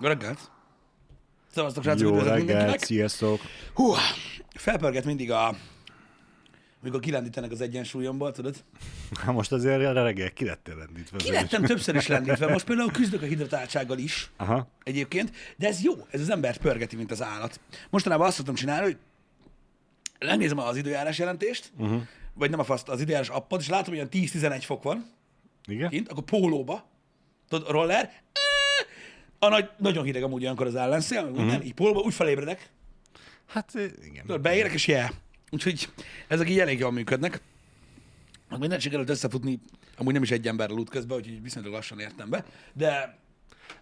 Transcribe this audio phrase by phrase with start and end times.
[0.00, 0.50] Jó reggelt!
[1.52, 3.40] Szevasztok, srácok, Jó reggelt, sziasztok!
[3.74, 3.92] Hú,
[4.54, 5.54] felpörget mindig a...
[6.82, 8.64] Mikor kilendítenek az egyensúlyomból, tudod?
[9.20, 11.16] Hát most azért a reggel ki lettél lendítve.
[11.16, 12.52] Ki lettem többször is lendítve.
[12.52, 14.68] Most például küzdök a hidratáltsággal is Aha.
[14.82, 17.60] egyébként, de ez jó, ez az embert pörgeti, mint az állat.
[17.90, 18.96] Mostanában azt szoktam csinálni, hogy
[20.18, 22.02] megnézem az időjárás jelentést, uh-huh.
[22.34, 25.10] vagy nem a fasz, az időjárás appot, és látom, hogy olyan 10-11 fok van
[25.66, 25.90] Igen?
[25.90, 26.88] kint, akkor pólóba,
[27.48, 28.12] tudod, roller,
[29.44, 32.70] a nagy, nagyon hideg amúgy olyankor az ellenszél, meg minden, így pólóba, úgy felébredek,
[33.46, 33.72] Hát
[34.04, 34.26] igen.
[34.26, 35.10] Tudod, beérek, és jel.
[35.50, 35.88] Úgyhogy
[36.28, 37.40] ezek így elég jól működnek.
[38.48, 39.60] Meg mindent sikerült összefutni,
[39.96, 43.18] amúgy nem is egy emberrel út közben, úgyhogy viszonylag lassan értem be, de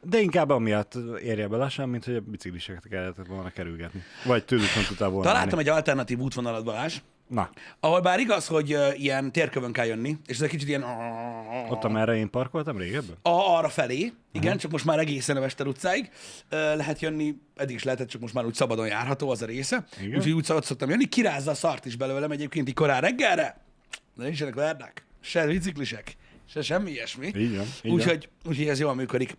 [0.03, 4.03] De inkább amiatt érje be lassan, mint hogy a bicikliseket kellett volna kerülgetni.
[4.25, 5.69] Vagy tőlük nem tudtál volna találtam menni.
[5.69, 7.01] egy alternatív útvonalat, Balázs,
[7.33, 7.51] Na,
[7.81, 10.85] ahol bár igaz, hogy uh, ilyen térkövön kell jönni, és ez egy kicsit ilyen
[11.71, 13.17] ott amerre én parkoltam régebben?
[13.23, 17.75] a, arra felé, igen, csak most már egészen a Mester utcáig uh, lehet jönni, eddig
[17.75, 20.17] is lehetett, csak most már úgy szabadon járható az a része, Igen.
[20.17, 23.65] úgyhogy úgy szabad szoktam jönni, kirázza a szart is belőlem egyébként így korán reggelre,
[24.17, 26.17] de nincsenek verdák, se biciklisek,
[26.49, 27.33] se semmi ilyesmi.
[27.37, 29.37] Így van, így Úgyhogy, úgyhogy ez jól működik.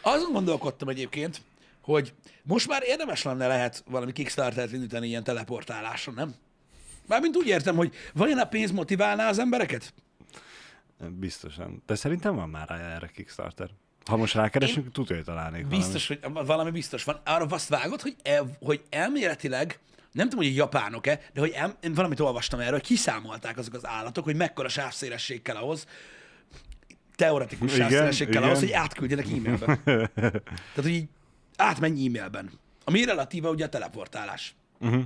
[0.00, 1.40] Azon gondolkodtam egyébként,
[1.80, 6.34] hogy most már érdemes lenne lehet valami Kickstarter-t indítani ilyen teleportáláson, nem?
[7.08, 9.94] Mármint úgy értem, hogy vajon a pénz motiválná az embereket?
[11.08, 11.82] Biztosan.
[11.86, 13.70] De szerintem van már erre Kickstarter.
[14.04, 17.20] Ha most rákeresünk, tudja, hogy találnék Biztos, hogy valami biztos van.
[17.24, 19.78] Arra azt vágod, hogy, el, hogy elméletileg,
[20.12, 23.86] nem tudom, hogy japánok-e, de hogy el, én valamit olvastam erről, hogy kiszámolták azok az
[23.86, 25.86] állatok, hogy mekkora sávszélesség kell ahhoz,
[27.16, 29.80] teoretikus Igen, sávszélesség kell ahhoz, hogy átküldjenek e-mailben.
[30.14, 30.42] Tehát,
[30.74, 31.08] hogy így
[31.56, 32.50] átmenj e-mailben.
[32.84, 34.54] Ami relatíva ugye a teleportálás.
[34.80, 35.02] Uh-huh.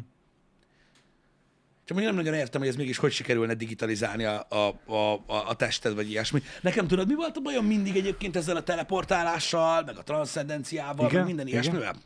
[1.91, 5.55] Csak még nem nagyon értem, hogy ez mégis hogy sikerülne digitalizálni a, a, a, a,
[5.57, 6.43] tested, vagy ilyesmi.
[6.61, 11.19] Nekem tudod, mi volt a bajom mindig egyébként ezzel a teleportálással, meg a transzcendenciával, Igen,
[11.19, 11.63] meg minden igen.
[11.63, 11.97] ilyesmivel?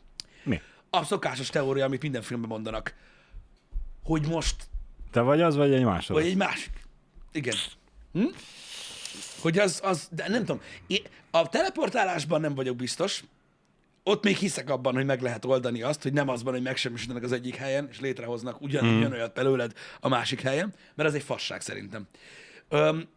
[0.43, 0.61] Mi?
[0.89, 2.93] A szokásos teória, amit minden filmben mondanak,
[4.03, 4.55] hogy most,
[5.11, 6.15] Te vagy az, vagy egy másod?
[6.15, 6.71] vagy egy másik.
[7.31, 7.55] Igen.
[8.13, 8.25] Hm?
[9.41, 13.23] Hogy az, az, de nem tudom, én a teleportálásban nem vagyok biztos,
[14.07, 17.23] ott még hiszek abban, hogy meg lehet oldani azt, hogy nem az van, hogy megsemmisítenek
[17.23, 18.97] az egyik helyen, és létrehoznak ugyan, mm.
[18.97, 22.07] ugyanolyat belőled a másik helyen, mert ez egy fasság szerintem.
[22.69, 23.07] Öm,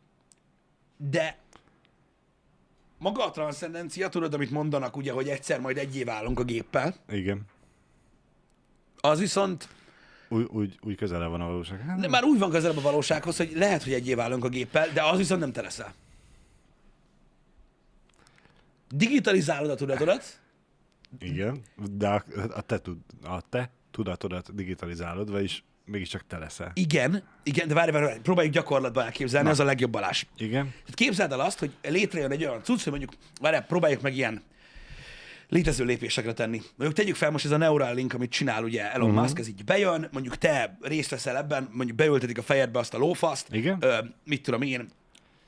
[0.96, 1.38] de
[2.98, 7.42] maga a transzcendencia, tudod, amit mondanak, ugye, hogy egyszer majd egyé válunk a géppel, Igen.
[9.00, 9.68] az viszont
[10.28, 11.80] Úgy, úgy, úgy közele van a valóság.
[11.80, 14.88] Hát, de már úgy van közelebb a valósághoz, hogy lehet, hogy egyé válunk a géppel,
[14.92, 15.94] de az viszont nem te leszel.
[18.88, 20.40] Digitalizálod a tudatodat,
[21.18, 22.24] Igen, de a,
[22.54, 26.70] a, te, tud, a te tudatodat digitalizálod, vagyis mégiscsak te leszel.
[26.74, 29.52] igen, igen, de várj, várj, várj próbáljuk gyakorlatban elképzelni, Na.
[29.52, 30.26] az a legjobb balás.
[30.36, 30.64] Igen?
[30.70, 34.42] Tehát képzeld el azt, hogy létrejön egy olyan cucc, hogy mondjuk, várj, próbáljuk meg ilyen
[35.48, 36.60] létező lépésekre tenni.
[36.76, 39.22] Mondjuk tegyük fel most ez a Neuralink, amit csinál ugye Elon uh-huh.
[39.22, 42.98] Musk, ez így bejön, mondjuk te részt veszel ebben, mondjuk beültetik a fejedbe azt a
[42.98, 43.76] lófaszt, Igen.
[43.80, 44.88] Ö, mit tudom én,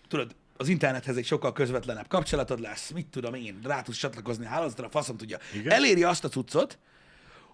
[0.09, 4.48] tudod, az internethez egy sokkal közvetlenebb kapcsolatod lesz, mit tudom én, rá tudsz csatlakozni a
[4.48, 5.38] hálózatra, a faszom tudja.
[5.54, 5.72] Igen.
[5.72, 6.78] Eléri azt a cuccot,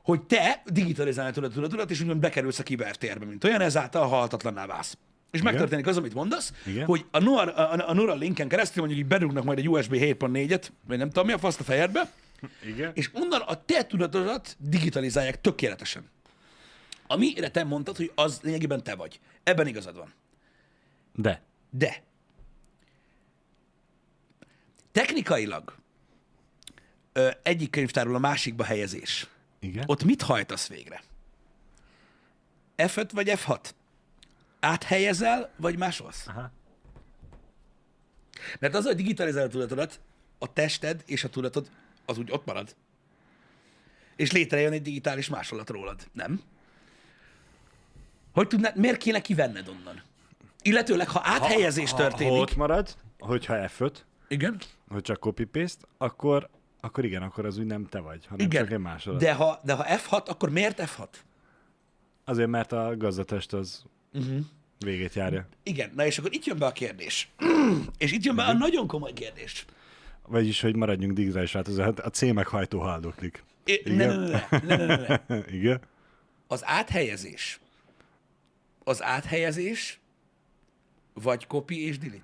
[0.03, 4.99] hogy te digitalizálni tudod tudatodat, és úgymond bekerülsz a kibertérbe, mint olyan, ezáltal halhatatlanná válsz.
[5.31, 6.85] És megtörténik az, amit mondasz, Igen.
[6.85, 10.69] hogy a, Nor, a, a, a Neuralinken keresztül mondjuk így bedugnak majd egy USB 7.4-et,
[10.87, 12.11] vagy nem tudom mi a faszt a fejedbe,
[12.65, 12.91] Igen?
[12.95, 16.11] és onnan a te tudatodat digitalizálják tökéletesen.
[17.07, 19.21] Amire te mondtad, hogy az lényegében te vagy.
[19.43, 20.13] Ebben igazad van.
[21.13, 21.43] De.
[21.71, 22.05] De
[24.97, 25.75] technikailag
[27.13, 29.27] ö, egyik könyvtárról a másikba helyezés.
[29.59, 29.85] Igen?
[29.87, 31.03] Ott mit hajtasz végre?
[32.77, 33.61] F5 vagy F6?
[34.61, 36.27] Áthelyezel, vagy másolsz?
[36.27, 36.51] Aha.
[38.59, 40.01] Mert az, hogy digitalizálod a tudatodat,
[40.39, 41.71] a tested és a tudatod
[42.05, 42.77] az úgy ott marad.
[44.17, 46.43] És létrejön egy digitális másolat rólad, nem?
[48.33, 50.03] Hogy tudnád, miért kéne kivenned onnan?
[50.63, 52.41] Illetőleg, ha áthelyezés Ha történik...
[52.41, 53.93] ott marad, hogyha F5,
[54.29, 56.49] Igen, hogy csak copy-paste, akkor,
[56.81, 58.63] akkor igen, akkor az úgy nem te vagy, hanem igen.
[58.65, 59.21] csak egy másolat.
[59.21, 61.09] De ha, de ha F6, akkor miért F6?
[62.25, 64.25] Azért, mert a gazdatest az Mhm.
[64.25, 64.45] uh-huh.
[64.79, 65.49] végét járja.
[65.63, 67.29] Igen, na és akkor itt jön be a kérdés.
[67.99, 69.65] és itt jön be a nagyon komoly kérdés.
[70.23, 72.01] Vagyis, hogy maradjunk digitális változat.
[72.01, 73.45] A C meghajtó haldoklik.
[73.65, 75.39] É, ne, ne, ne, ne, ne, ne, ne.
[75.59, 75.81] Igen?
[76.47, 77.61] Az áthelyezés.
[78.85, 80.01] Az áthelyezés,
[81.15, 82.23] vagy copy és delete?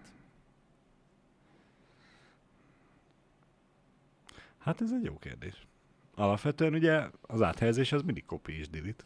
[4.64, 5.54] Hát ez egy jó kérdés.
[6.14, 9.04] Alapvetően ugye az áthelyezés az mindig copy és delete.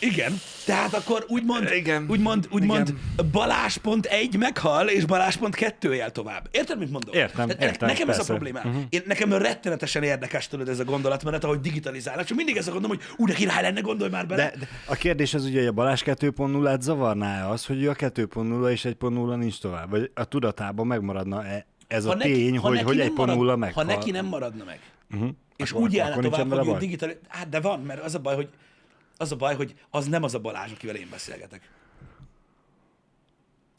[0.00, 0.32] Igen,
[0.66, 2.06] tehát akkor úgymond, Igen.
[2.08, 3.30] úgymond, úgymond Igen.
[3.30, 6.48] Balázs pont egy meghal, és Balázs pont kettő jel tovább.
[6.50, 7.14] Érted, mit mondok?
[7.14, 8.32] Értem, Tehát értem, Nekem ez a persze.
[8.32, 8.66] problémám.
[8.66, 8.82] Uh-huh.
[8.88, 13.06] Én, nekem rettenetesen érdekes tudod ez a gondolatmenet, ahogy digitalizálnak, csak mindig ezt gondolom, hogy
[13.16, 14.50] ú, de király lenne, gondolj már bele.
[14.50, 17.94] De, de a kérdés az ugye, hogy a Balázs 2.0-át zavarná az, hogy ő a
[17.94, 19.90] 2.0 és 1.0 nincs tovább?
[19.90, 23.84] Vagy a tudatában megmaradna-e ez a tény, hogy, hogy nem 1.0 marad, meghal?
[23.84, 24.80] Ha neki nem maradna meg,
[25.14, 25.30] Uh-huh.
[25.56, 27.10] és Akkor- úgy nincsen tovább, hogy ő digital...
[27.28, 28.48] Hát de van, mert az a baj, hogy
[29.16, 31.70] az a baj, hogy az nem az a Balázs, akivel én beszélgetek.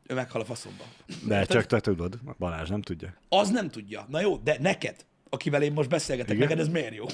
[0.08, 0.84] Ő meghal a faszomba.
[1.26, 1.56] De Érted?
[1.56, 3.14] csak te tudod, Balázs nem tudja.
[3.30, 4.06] Az nem tudja.
[4.10, 6.48] Na jó, de neked, akivel én most beszélgetek, Igen.
[6.48, 7.06] neked ez miért jó?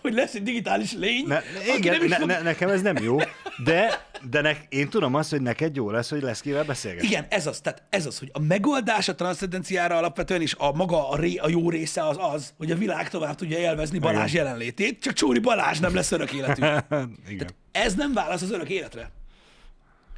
[0.00, 1.40] Hogy lesz egy digitális lény, Ne,
[1.76, 2.26] igen, nem is ne, fog...
[2.28, 3.16] ne, nekem ez nem jó,
[3.64, 7.08] de, de ne, én tudom azt, hogy neked jó lesz, hogy lesz kivel beszélgetni.
[7.08, 11.08] Igen, ez az, tehát ez az, hogy a megoldás a transzcendenciára alapvetően is a maga
[11.08, 14.44] a, ré, a jó része az az, hogy a világ tovább tudja élvezni Balázs Igen.
[14.44, 16.62] jelenlétét, csak Csóri Balázs nem lesz örök életű.
[17.34, 17.48] Igen.
[17.72, 19.10] Ez nem válasz az örök életre.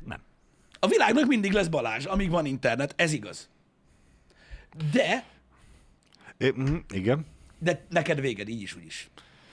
[0.05, 0.21] Nem.
[0.79, 3.49] A világnak mindig lesz Balázs, amíg van internet, ez igaz.
[4.93, 5.25] De,
[6.39, 7.27] É, mhm, igen.
[7.59, 9.09] de neked véged, így is, úgy is.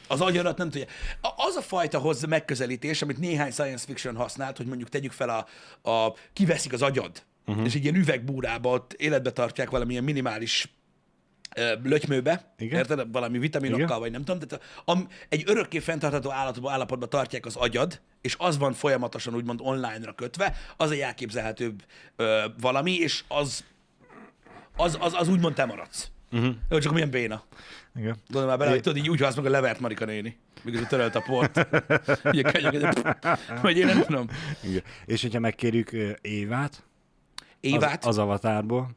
[0.07, 0.87] Az agyadat nem tudja.
[1.21, 5.45] Az a fajta hozzá megközelítés, amit néhány science fiction használt, hogy mondjuk tegyük fel a,
[5.89, 7.65] a kiveszik az agyad, uh-huh.
[7.65, 10.69] és egy ilyen üvegbúrába ott életbe tartják valamilyen minimális
[11.55, 12.77] ö, lötymőbe, Igen.
[12.77, 13.11] érted?
[13.11, 13.99] Valami vitaminokkal, Igen.
[13.99, 14.47] vagy nem tudom.
[14.47, 19.59] Tehát am, egy örökké fenntartható állapotban, állapotban tartják az agyad, és az van folyamatosan úgymond
[19.63, 21.83] online-ra kötve, az egy elképzelhetőbb
[22.15, 23.63] ö, valami, és az,
[24.75, 26.09] az, az, az úgymond te maradsz.
[26.31, 26.53] Uh-huh.
[26.69, 27.43] Jó, csak milyen béna.
[27.95, 28.15] igen.
[28.25, 31.15] Gondolom már bele, hogy tudod, így úgy halsz meg a levert Marika néni, mikor törölt
[31.15, 31.67] a port.
[32.23, 33.17] Ugye könyöket,
[33.61, 34.27] vagy én nem tudom.
[34.63, 34.81] igen.
[35.05, 35.91] És hogyha megkérjük
[36.21, 36.83] Évát,
[37.59, 38.89] Évát, az, az avatárból,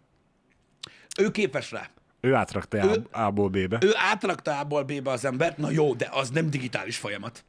[1.19, 1.91] ő képes rá.
[2.21, 3.79] ő átrakta Ő- A-ból B-be.
[3.81, 7.45] Ő átrakta A-ból B-be az embert, na jó, de az nem digitális folyamat.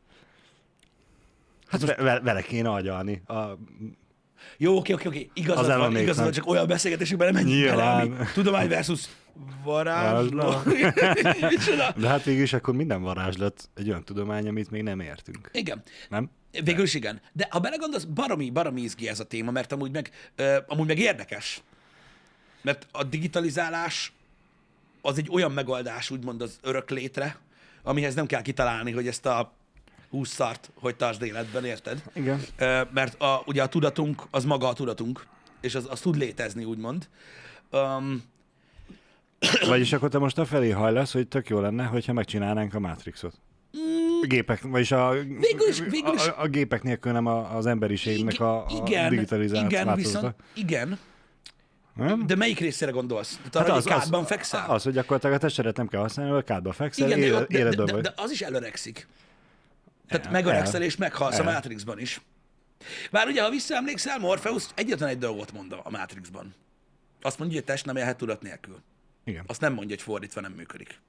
[1.68, 3.22] Hát ve- ve- vele kéne agyalni.
[3.28, 3.44] A,
[4.58, 7.90] Jó, oké, oké, oké, igazad Az van, igazad van, csak olyan beszélgetésekben nem menjünk bele,
[7.92, 9.06] ami tudomány versus
[9.64, 10.54] varázsló.
[12.02, 15.50] De hát végül is akkor minden varázslat egy olyan tudomány, amit még nem értünk.
[15.54, 15.84] Igen.
[16.10, 16.30] Nem?
[16.64, 17.22] Végül is igen.
[17.34, 21.00] De ha belegondolsz, baromi, baromi izgi ez a téma, mert amúgy meg, ö, amúgy meg
[21.00, 21.62] érdekes.
[22.62, 24.14] Mert a digitalizálás
[25.02, 27.38] az egy olyan megoldás, úgymond az örök létre,
[27.84, 29.54] amihez nem kell kitalálni, hogy ezt a
[30.10, 32.04] 20 szart, hogy tartsd életben, érted?
[32.14, 32.42] Igen.
[32.58, 35.26] Ö, Mert a, ugye a tudatunk, az maga a tudatunk,
[35.62, 37.10] és az, az tud létezni, úgymond.
[37.72, 38.24] Um,
[39.68, 43.40] Vagyis akkor te most a felé hajlasz, hogy tök jó lenne, hogyha megcsinálnánk a Matrixot.
[44.22, 45.40] A gépek, vagyis a, Mm.
[45.40, 49.10] Végül is- végül is- a, a gépek nélkül nem a, az emberiségnek a, a igen,
[49.10, 51.00] digitalizált igen, viszont, igen,
[51.96, 52.28] Nem?
[52.28, 53.36] de melyik részére gondolsz?
[53.36, 54.66] Tehát arra, hát hogy egy kádban fekszel?
[54.70, 58.02] Az, hogy gyakorlatilag a testedet nem kell használni, mert kádba fekszel, Igen, de, de, de,
[58.02, 59.08] de, az is előregszik.
[60.08, 60.86] Tehát El, megöregszel el.
[60.88, 61.54] és meghalsz a El.
[61.54, 62.22] Matrixban is.
[63.12, 66.54] Bár ugye, ha visszaemlékszel, Morpheus egyetlen egy dolgot mond a Matrixban.
[67.22, 68.82] Azt mondja, hogy a test nem élhet tudat nélkül.
[69.30, 69.44] Igen.
[69.48, 71.02] Azt nem mondja, hogy fordítva nem működik.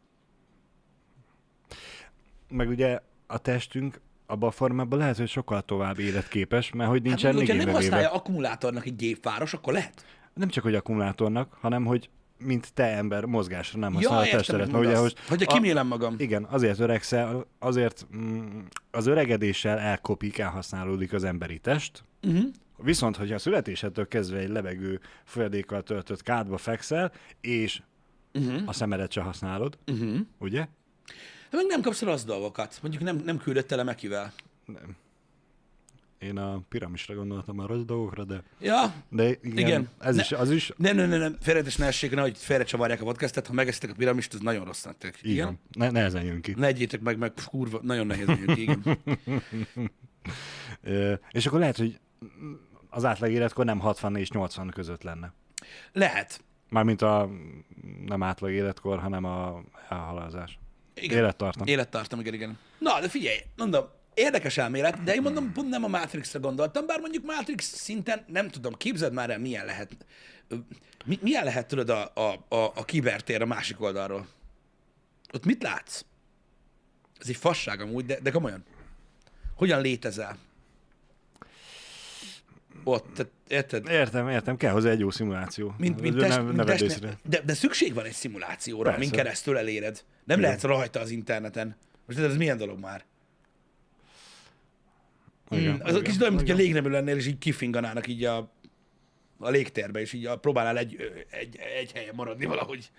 [2.48, 7.06] Meg ugye a testünk abban a formában lehet, hogy sokkal tovább életképes, mert hogy Hát
[7.06, 8.18] nincsen mondjuk, hogyha nem igénybe használja véve.
[8.18, 10.04] akkumulátornak egy gépváros, akkor lehet.
[10.34, 14.38] Nem csak, hogy akkumulátornak, hanem hogy mint te ember mozgásra nem Ja, használ a értem,
[14.38, 14.70] testedet.
[14.72, 16.14] Mert ugye, hogy Hogyha a- kimélem magam.
[16.18, 18.58] Igen, azért öregszel, azért mm,
[18.90, 22.44] az öregedéssel elkopik, elhasználódik az emberi test, Uh-huh.
[22.76, 27.82] viszont, hogyha a születésedtől kezdve egy levegő folyadékkal töltött kádba fekszel, és
[28.34, 28.62] Uh-huh.
[28.68, 30.18] a szemedet se használod, Uh-huh.
[30.38, 30.60] ugye?
[31.50, 32.78] De meg nem kapsz rossz dolgokat.
[32.82, 34.32] Mondjuk nem, nem küldött el Mekivel.
[34.64, 34.96] Nem.
[36.18, 39.88] Én a piramisra gondoltam a rossz dolgokra, de, Ja, de igen, Igen.
[39.98, 41.36] Ez Ne- is, az is nem, nem, nem, nem.
[41.40, 43.46] félretes ne essék, nehogy félrecsavarják a podcastet.
[43.46, 45.18] Ha megeszitek a piramist, az nagyon rossz nektek.
[45.22, 45.58] így van.
[45.72, 46.54] Ne, nehezen jön ki.
[46.56, 48.82] Ne egyétek meg, meg kurva, nagyon nehéz mondjuk, igen.
[50.82, 51.98] Ö, és akkor lehet, hogy
[52.90, 55.32] az átlag életkor nem 60 és 80 között lenne.
[55.92, 56.40] Lehet.
[56.70, 57.30] Mármint a
[58.06, 60.58] nem átlag életkor, hanem a elhalázás.
[60.94, 61.18] Igen.
[61.18, 61.66] Élettartam.
[61.66, 62.58] Élettartam, igen, igen.
[62.78, 63.84] Na, de figyelj, mondom,
[64.14, 68.48] érdekes elmélet, de én mondom, pont nem a Matrixra gondoltam, bár mondjuk Matrix szinten, nem
[68.48, 69.96] tudom, képzeld már el, milyen lehet,
[71.04, 74.26] mi, milyen lehet, tudod, a, a, a, a kibertér a másik oldalról.
[75.32, 76.04] Ott mit látsz?
[77.18, 78.64] Ez egy fasság amúgy, de, de komolyan.
[79.56, 80.36] Hogyan létezel?
[82.84, 83.88] Ott, tehát, érted?
[83.88, 85.74] Értem, értem, kell hozzá egy jó szimuláció.
[85.78, 87.18] Mint, mint test, ne mint test, észre.
[87.28, 89.22] de, de szükség van egy szimulációra, amin Persze.
[89.22, 90.04] keresztül eléred.
[90.24, 90.50] Nem Igen.
[90.50, 91.76] lehetsz rajta az interneten.
[92.06, 93.04] Most ez milyen dolog már?
[95.50, 96.66] Igen, Mm, az igen, kicsit olyan, mint hogy a igen.
[96.66, 98.52] légremű lennél, és így kifinganának így a
[99.40, 102.90] a légtérbe, és így a, próbálnál egy, egy, egy helyen maradni valahogy.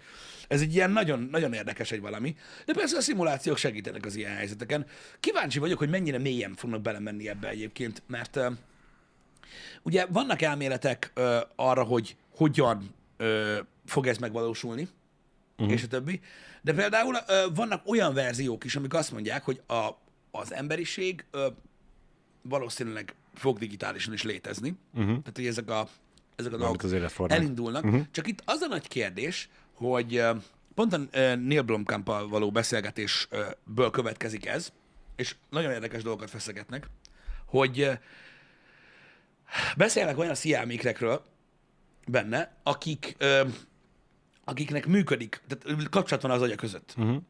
[0.47, 2.35] Ez egy ilyen nagyon, nagyon érdekes egy valami.
[2.65, 4.85] De persze a szimulációk segítenek az ilyen helyzeteken.
[5.19, 8.39] Kíváncsi vagyok, hogy mennyire mélyen fognak belemenni ebbe egyébként, mert
[9.83, 14.88] ugye vannak elméletek uh, arra, hogy hogyan uh, fog ez megvalósulni,
[15.57, 15.73] uh-huh.
[15.73, 16.21] és a többi.
[16.61, 19.89] De például uh, vannak olyan verziók is, amik azt mondják, hogy a,
[20.31, 21.41] az emberiség uh,
[22.41, 24.75] valószínűleg fog digitálisan is létezni.
[24.93, 25.07] Uh-huh.
[25.07, 25.88] Tehát, hogy ezek a,
[26.35, 26.83] ezek a dolgok
[27.27, 27.83] elindulnak.
[27.83, 28.01] Uh-huh.
[28.11, 30.38] Csak itt az a nagy kérdés, hogy uh,
[30.75, 30.97] pont a
[31.35, 34.71] Neil blomkamp való beszélgetésből következik ez,
[35.15, 36.89] és nagyon érdekes dolgokat feszegetnek,
[37.45, 37.89] hogy
[39.77, 41.24] beszélnek olyan sziámikrekről
[42.08, 43.50] benne, akik uh,
[44.43, 46.93] akiknek működik, tehát kapcsolat van az agya között.
[46.98, 47.22] Uh-huh.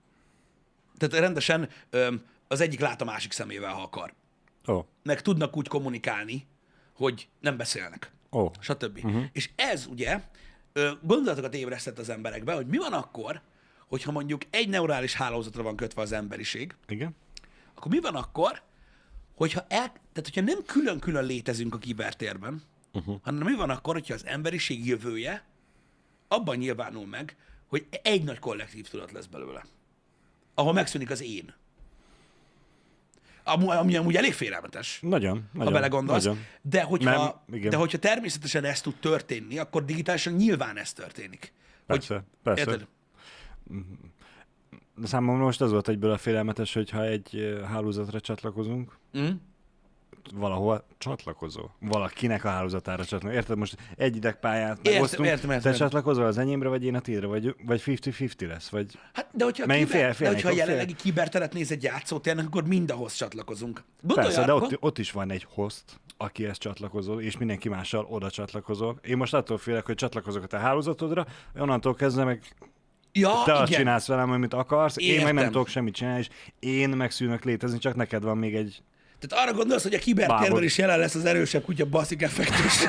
[0.98, 1.70] Tehát rendesen
[2.48, 4.13] az egyik lát a másik szemével, ha akar.
[4.66, 4.86] Oh.
[5.04, 6.48] Meg tudnak úgy kommunikálni,
[6.94, 8.12] hogy nem beszélnek.
[8.30, 8.51] Oh.
[8.60, 9.00] Stb.
[9.04, 9.24] Uh-huh.
[9.32, 10.22] És ez ugye
[11.01, 13.42] gondolatokat ébresztett az emberekbe, hogy mi van akkor,
[13.88, 16.75] hogyha mondjuk egy neurális hálózatra van kötve az emberiség.
[16.88, 17.16] Igen.
[17.75, 18.62] Akkor mi van akkor,
[19.36, 22.62] hogyha, el, tehát hogyha nem külön-külön létezünk a kibertérben,
[22.94, 23.15] uh-huh.
[23.22, 25.44] hanem mi van akkor, hogyha az emberiség jövője
[26.27, 27.36] abban nyilvánul meg,
[27.68, 29.65] hogy egy nagy kollektív tudat lesz belőle.
[30.53, 31.53] Ahol megszűnik az én.
[33.44, 35.00] Ami, ami amúgy elég félelmetes.
[35.01, 35.68] Nagyon, nagyon.
[35.68, 36.24] Ha belegondolsz.
[36.24, 36.44] Nagyon.
[36.62, 41.53] De, hogyha, Nem, de hogyha természetesen ez tud történni, akkor digitálisan nyilván ez történik.
[41.86, 42.62] Persze, hogy, persze.
[42.62, 42.88] Érted?
[45.03, 49.30] Számomra most az volt egyből a félelmetes, hogyha egy hálózatra csatlakozunk, mm
[50.34, 51.75] valahol csatlakozol.
[51.80, 53.36] Valakinek a hálózatára csatlakozol.
[53.36, 53.58] Érted?
[53.58, 57.56] Most egy idegpályát megosztunk, értem, értem, te csatlakozol az enyémre, vagy én a tiédre, vagy,
[57.66, 58.86] vagy 50-50 lesz, vagy...
[59.13, 61.01] Hát, de hogyha, kiber, fél, fél, de hogyha a jelenlegi fél...
[61.01, 63.84] kiberteret néz egy játszótérnek, akkor mindahhoz csatlakozunk.
[64.01, 65.84] Gondolj Persze, de ott, ott, is van egy host,
[66.18, 69.00] akihez csatlakozol, és mindenki mással oda csatlakozol.
[69.04, 71.25] Én most attól félek, hogy csatlakozok a te hálózatodra,
[71.56, 72.56] onnantól kezdve meg
[73.13, 73.62] Ja, te igen.
[73.62, 75.18] azt csinálsz velem, amit akarsz, Értem.
[75.18, 78.84] én meg nem tudok semmit csinálni, és én megszűnök létezni, csak neked van még egy
[79.22, 82.82] tehát arra gondolsz, hogy a kibertérben is jelen lesz az erősebb kutya baszik effektus.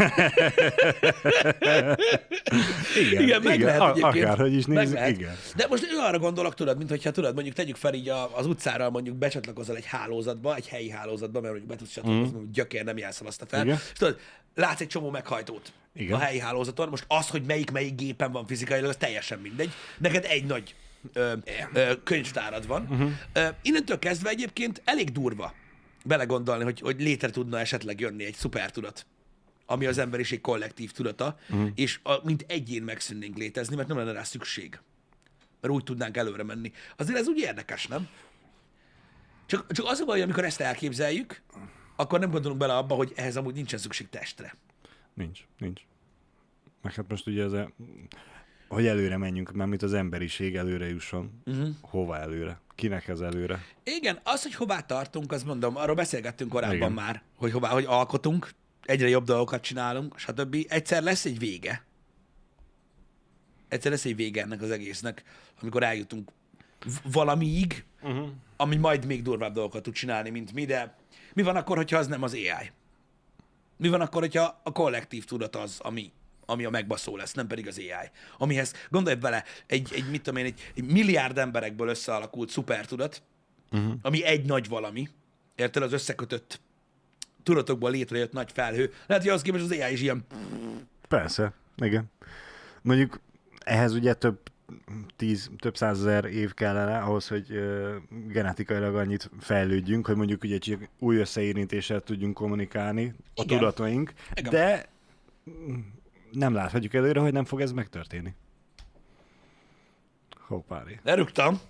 [3.02, 4.24] igen, igen, meg igen, lehet egyébként.
[4.24, 5.36] Akárhogy is nézzük, igen.
[5.56, 8.90] De most én arra gondolok, tudod, mint hogyha tudod, mondjuk tegyük fel így az utcára,
[8.90, 12.50] mondjuk becsatlakozol egy hálózatba, egy helyi hálózatba, mert mondjuk be tudsz csatlakozni, mm.
[12.52, 13.64] gyökér nem azt a fel.
[13.64, 13.78] Igen.
[13.92, 14.18] És tudod,
[14.54, 16.14] látsz egy csomó meghajtót igen.
[16.14, 16.88] a helyi hálózaton.
[16.88, 19.70] Most az, hogy melyik melyik gépen van fizikailag, az teljesen mindegy.
[19.98, 20.74] Neked egy nagy
[21.12, 21.32] ö,
[21.72, 22.86] ö, könyvtárad van.
[22.90, 23.10] Uh-huh.
[23.32, 25.54] Ö, innentől kezdve egyébként elég durva
[26.04, 29.06] belegondolni, hogy, hogy létre tudna esetleg jönni egy szupertudat,
[29.66, 31.70] ami az emberiség kollektív tudata, uh-huh.
[31.74, 34.80] és a, mint egyén megszűnnénk létezni, mert nem lenne rá szükség.
[35.60, 36.72] Mert úgy tudnánk előre menni.
[36.96, 38.08] Azért ez úgy érdekes, nem?
[39.46, 41.42] Csak, csak az a baj, amikor ezt elképzeljük,
[41.96, 44.54] akkor nem gondolunk bele abba, hogy ehhez amúgy nincsen szükség testre.
[45.14, 45.80] Nincs, nincs.
[46.82, 47.72] Meg hát most ugye ez a
[48.72, 51.42] hogy előre menjünk, mert mint az emberiség előre jusson.
[51.44, 51.68] Uh-huh.
[51.80, 52.60] Hova előre?
[52.74, 53.64] Kinek ez előre?
[53.84, 56.92] Igen, az, hogy hová tartunk, azt mondom, arról beszélgettünk korábban Igen.
[56.92, 58.50] már, hogy hová, hogy alkotunk,
[58.84, 60.56] egyre jobb dolgokat csinálunk, stb.
[60.68, 61.84] Egyszer lesz egy vége.
[63.68, 65.22] Egyszer lesz egy vége ennek az egésznek,
[65.60, 66.30] amikor eljutunk
[67.12, 68.28] valamiig, uh-huh.
[68.56, 70.96] ami majd még durvább dolgokat tud csinálni, mint mi, de
[71.34, 72.70] mi van akkor, hogyha az nem az AI?
[73.76, 76.12] Mi van akkor, hogyha a kollektív tudat az, ami
[76.46, 78.10] ami a megbaszó lesz, nem pedig az AI.
[78.38, 83.22] Amihez, gondolj bele, egy, egy mit tudom én, egy, egy milliárd emberekből összealakult szupertudat,
[83.72, 83.92] uh-huh.
[84.02, 85.08] ami egy nagy valami,
[85.56, 86.60] érted, az összekötött
[87.42, 88.92] tudatokból létrejött nagy felhő.
[89.06, 90.24] Lehet, hogy az képest az AI is ilyen...
[91.08, 92.10] Persze, igen.
[92.82, 93.20] Mondjuk
[93.58, 94.38] ehhez ugye több
[95.16, 97.94] tíz, több százezer év kellene ahhoz, hogy uh,
[98.28, 103.58] genetikailag annyit fejlődjünk, hogy mondjuk ugye csak új összeérintéssel tudjunk kommunikálni a Igen.
[103.58, 104.50] tudataink, Igen.
[104.50, 104.88] de
[106.32, 108.34] nem láthatjuk előre, hogy nem fog ez megtörténni.
[110.46, 111.00] Hoppári.
[111.02, 111.60] Lerügtem.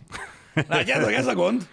[0.54, 1.68] Látjátok, ez a gond.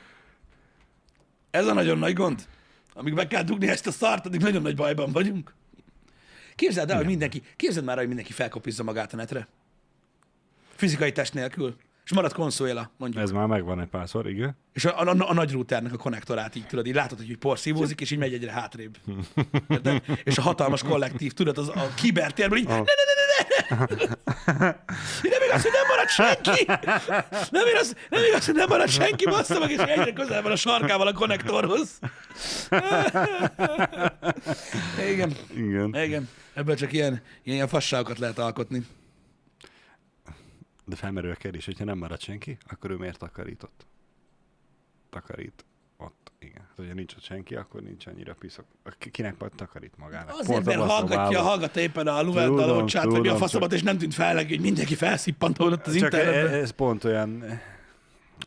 [1.52, 2.48] Ez a nagyon nagy gond.
[2.94, 5.54] Amíg meg kell dugni ezt a szart, addig nagyon nagy bajban vagyunk.
[6.56, 9.48] Képzeld el, hogy mindenki, képzeld már, hogy mindenki felkopizza magát a netre.
[10.76, 11.76] Fizikai test nélkül.
[12.10, 13.24] És marad konszóla, mondjuk.
[13.24, 14.58] Ez már megvan egy párszor, igen.
[14.74, 18.02] És a, a, a, a nagy routernek a konnektorát így tudod, így látod, hogy porszívózik,
[18.02, 18.98] és így megy egyre hátrébb.
[19.84, 22.86] De, és a hatalmas kollektív, tudod, az a kibertérben így, ne, ne, ne,
[23.70, 24.76] ne, ne.
[25.22, 26.66] Nem igaz, hogy nem marad senki!
[27.52, 30.56] Nem igaz, nem igaz hogy nem marad senki, bassza meg, és egyre közel van a
[30.56, 32.00] sarkával a konnektorhoz.
[35.12, 35.36] Igen.
[35.56, 35.96] Igen.
[36.04, 36.30] Igen.
[36.54, 38.86] Ebből csak ilyen, ilyen fasságokat lehet alkotni.
[40.90, 43.86] De felmerül a kérdés, hogyha nem marad senki, akkor ő miért takarított?
[45.10, 45.66] Takarít.
[45.98, 46.62] ott, igen.
[46.62, 48.66] Hát, hogyha nincs ott senki, akkor nincs annyira piszok.
[48.98, 50.30] Ki- Kinek majd takarít magának?
[50.40, 53.74] Azért, mert abban a hallgatja, hallgatta éppen a Luvel Tudom, Dalocsát, vagy mi a faszomat,
[53.74, 56.54] és nem tűnt fel neki, hogy mindenki felszippant ott az Csak e- internetben.
[56.62, 57.44] ez pont olyan,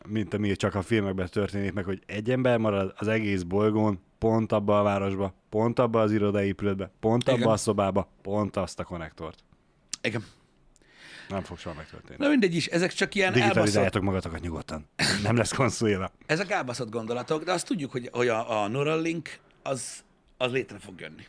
[0.07, 4.51] mint ami csak a filmekben történik meg, hogy egy ember marad az egész bolygón, pont
[4.51, 7.49] abba a városba, pont abba az irodaépületbe, pont abba Igen.
[7.49, 9.43] a szobába, pont azt a konnektort.
[10.01, 10.23] Igen.
[11.29, 12.23] Nem fog soha megtörténni.
[12.23, 14.87] Na mindegy is, ezek csak ilyen elbaszott, Digitalizáljátok magatokat nyugodtan.
[15.23, 16.11] Nem lesz konszulja.
[16.25, 20.03] ezek elbaszott gondolatok, de azt tudjuk, hogy, hogy a, a Neuralink az,
[20.37, 21.23] az létre fog jönni.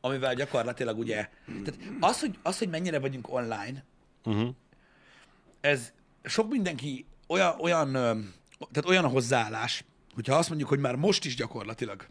[0.00, 3.84] Amivel gyakorlatilag ugye, tehát az, hogy, az, hogy mennyire vagyunk online,
[4.24, 4.48] Uh-huh.
[5.60, 5.92] ez
[6.24, 7.92] sok mindenki olyan, olyan,
[8.72, 12.06] tehát olyan a hozzáállás, hogyha azt mondjuk, hogy már most is gyakorlatilag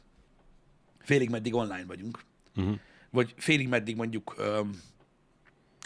[0.99, 2.23] félig meddig online vagyunk,
[2.55, 2.75] Uh-huh.
[3.09, 4.35] vagy félig meddig mondjuk,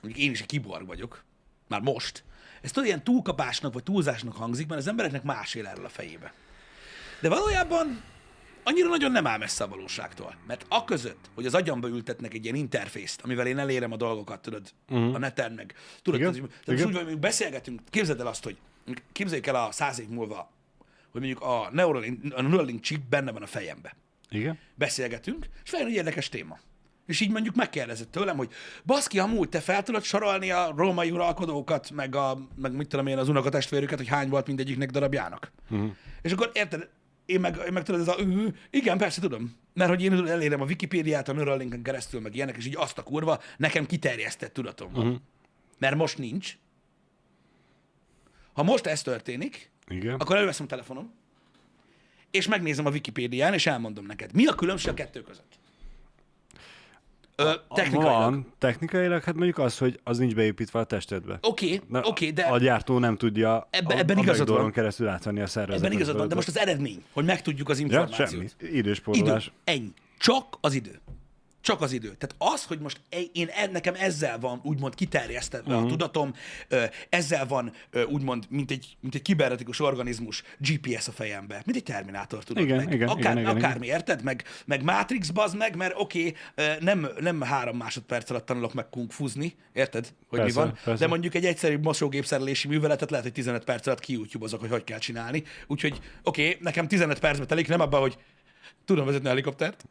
[0.02, 1.24] mondjuk én is egy kiborg vagyok,
[1.68, 2.24] már most,
[2.62, 6.34] ez tudod, ilyen túlkapásnak vagy túlzásnak hangzik, mert az embereknek más él erről a fejébe.
[7.22, 8.02] De valójában
[8.64, 10.36] annyira nagyon nem áll messze a valóságtól.
[10.48, 14.42] Mert a között, hogy az agyamba ültetnek egy ilyen interfészt, amivel én elérem a dolgokat,
[14.42, 15.16] tudod, uh-huh.
[15.16, 15.74] a neten meg.
[16.02, 16.88] Tudod, Igen, hogy, tehát igen.
[16.88, 18.58] úgy, van, hogy beszélgetünk, képzeld el azt, hogy
[19.12, 20.52] képzeljük el a száz év múlva,
[21.12, 23.96] hogy mondjuk a Neuralink, a Neuralink chip benne van a fejembe
[24.30, 24.60] Igen?
[24.76, 26.60] beszélgetünk, és feljön egy érdekes téma.
[27.10, 28.52] És így mondjuk megkérdezett tőlem, hogy
[28.86, 33.18] baszki, amúgy te fel tudod sorolni a római uralkodókat, meg, a, meg mit tudom én,
[33.18, 35.52] az unokatestvérüket, hogy hány volt mindegyiknek darabjának.
[35.70, 35.92] Uh-huh.
[36.22, 36.90] És akkor érted,
[37.26, 39.56] én meg, én meg tudod, ez a, "Ö, igen, persze tudom.
[39.74, 43.04] Mert hogy én elérem a Wikipédiát a Neuralinken keresztül, meg ilyenek, és így azt a
[43.04, 45.06] kurva, nekem kiterjesztett tudatom van.
[45.06, 45.22] Uh-huh.
[45.78, 46.58] Mert most nincs.
[48.54, 50.16] Ha most ez történik, Igen.
[50.16, 51.14] akkor előveszem a telefonom,
[52.32, 54.34] és megnézem a Wikipédián, és elmondom neked.
[54.34, 55.58] Mi a különbség a kettő között?
[57.40, 58.20] Ö, technikailag.
[58.20, 61.38] Van, technikailag, hát mondjuk az, hogy az nincs beépítve a testedbe.
[61.42, 64.72] Oké, Na, oké, de A gyártó nem tudja Ebbe- ebben a igazad van.
[64.72, 65.86] keresztül átvenni a szervezetet.
[65.86, 68.30] ebben igazad van, de most az eredmény, hogy megtudjuk az Ja, információt.
[68.30, 68.46] semmi.
[68.62, 68.78] Idő.
[68.78, 69.52] Időspórolás.
[69.64, 69.92] Ennyi.
[70.18, 71.00] Csak az idő.
[71.70, 72.16] Csak az idő.
[72.18, 75.70] Tehát az, hogy most e- én e- nekem ezzel van úgymond kiterjesztve Mhm.
[75.72, 75.86] uh-huh.
[75.86, 76.34] a tudatom,
[76.68, 77.74] ö, ezzel van
[78.08, 82.78] úgymond, mint egy, mint egy kibernetikus organizmus GPS a fejembe, mint egy terminátor, tudod Igen,
[82.78, 82.94] meg.
[82.94, 84.24] igen, Akár, igen, igen, akármi, érted?
[84.24, 88.90] Meg, meg Matrix bazd meg, mert oké, okay, nem, nem három másodperc alatt tanulok meg
[88.90, 90.14] kung fuzni, érted?
[90.28, 90.78] Hogy Persze, mi van?
[90.84, 91.04] persze.
[91.04, 95.00] De mondjuk egy egyszerű mosógépszerelési műveletet lehet, hogy 15 perc alatt kiútjubozok, hogy hogy kell
[95.00, 95.44] csinálni.
[95.68, 98.18] Úgyhogy oké, okay, nekem 15 percbe telik, nem abban, hogy
[98.86, 99.84] tudom vezetni a helikoptert,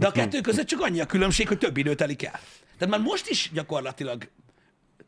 [0.00, 2.40] de a kettő között csak annyi a különbség, hogy több idő telik el.
[2.78, 4.28] Tehát már most is gyakorlatilag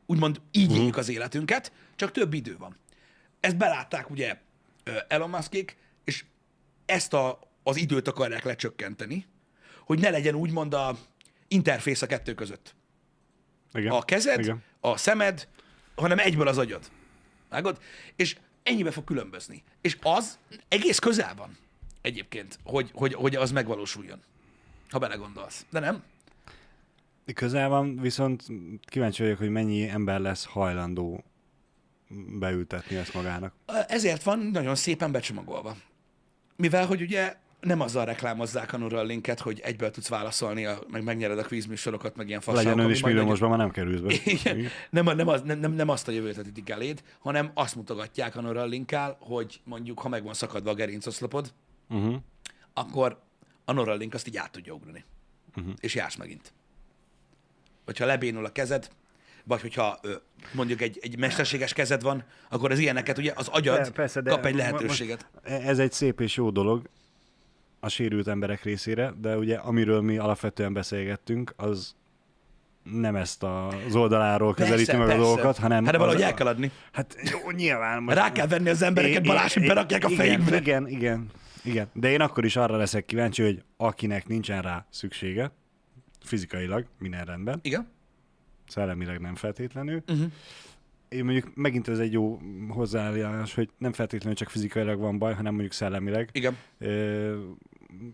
[0.07, 2.77] úgymond így éljük az életünket, csak több idő van.
[3.41, 4.37] Ezt belátták ugye
[5.09, 6.25] Elon Muskék, és
[6.87, 9.27] ezt a, az időt akarják lecsökkenteni,
[9.85, 10.99] hogy ne legyen úgymond a
[11.49, 12.75] interfész a kettő között.
[13.73, 13.93] Igen.
[13.93, 14.63] A kezed, Igen.
[14.81, 15.49] a szemed,
[15.95, 16.91] hanem egyből az agyad.
[17.49, 17.79] Vágod?
[18.17, 19.63] És ennyibe fog különbözni.
[19.81, 21.57] És az egész közel van
[22.01, 24.23] egyébként, hogy, hogy, hogy az megvalósuljon.
[24.93, 25.67] Ha belegondolsz.
[25.71, 26.03] De nem?
[27.35, 28.43] Közel van, viszont
[28.85, 31.25] kíváncsi vagyok, hogy mennyi ember lesz hajlandó
[32.39, 33.55] beültetni ezt magának.
[33.89, 35.77] Ezért van nagyon szépen becsomagolva.
[36.57, 41.39] Mivel, hogy ugye nem azzal reklámozzák a Neuralinket, hogy egyből tudsz válaszolni, a, meg megnyered
[41.39, 42.71] a kvízműsorokat, meg ilyen fasságok.
[42.71, 44.15] Legyen ön is majd milliómosban, már nem kerülsz be.
[44.25, 44.67] Igen.
[44.91, 48.41] Nem, nem, az, nem, nem, nem azt a jövőt vetítik eléd, hanem azt mutogatják a
[48.41, 51.53] Neuralinkkel, hogy mondjuk, ha meg van szakadva a gerincoszlopod,
[51.89, 52.15] Uh-huh.
[52.75, 53.23] akkor
[53.65, 55.05] a Neuralink azt így át tudja ugrani.
[55.57, 55.73] Uh-huh.
[55.81, 56.53] És jársz megint.
[57.85, 58.89] Vagy ha lebénul a kezed,
[59.45, 60.01] vagy hogyha
[60.53, 64.31] mondjuk egy, egy mesterséges kezed van, akkor az ilyeneket, ugye az agyad De, persze, de
[64.31, 65.27] kap egy lehetőséget.
[65.43, 66.89] Ez egy szép és jó dolog
[67.81, 71.95] a sérült emberek részére, de ugye amiről mi alapvetően beszélgettünk, az
[72.83, 75.85] nem ezt az oldaláról közelíti meg a dolgokat, hanem...
[75.85, 76.71] Hát de valahogy az- el kell adni.
[76.93, 78.03] Hát jó, nyilván.
[78.03, 80.57] Most Rá kell venni az embereket, Balázs, hogy berakják a igen, fejükbe.
[80.57, 81.31] Igen, igen,
[81.65, 81.89] igen.
[81.93, 85.51] De én akkor is arra leszek kíváncsi, hogy akinek nincsen rá szüksége,
[86.25, 87.89] fizikailag, minden rendben, Igen?
[88.69, 90.31] szellemileg nem feltétlenül, Uh-huh.
[91.09, 95.53] én mondjuk megint ez egy jó hozzáállás, hogy nem feltétlenül csak fizikailag van baj, hanem
[95.53, 96.57] mondjuk szellemileg Igen.
[96.79, 97.41] ö,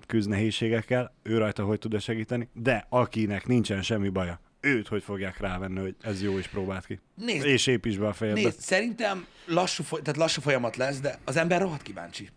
[0.06, 5.38] küzd nehézségekkel, ő rajta hogy tud segíteni, de akinek nincsen semmi baja, őt hogy fogják
[5.40, 7.00] rávenni, hogy ez jó, és próbált ki.
[7.14, 8.40] Nézd, És építs be a fejedbe.
[8.40, 12.28] Nézd, szerintem lassú, foly- tehát lassú folyamat lesz, de az ember rohadt kíváncsi.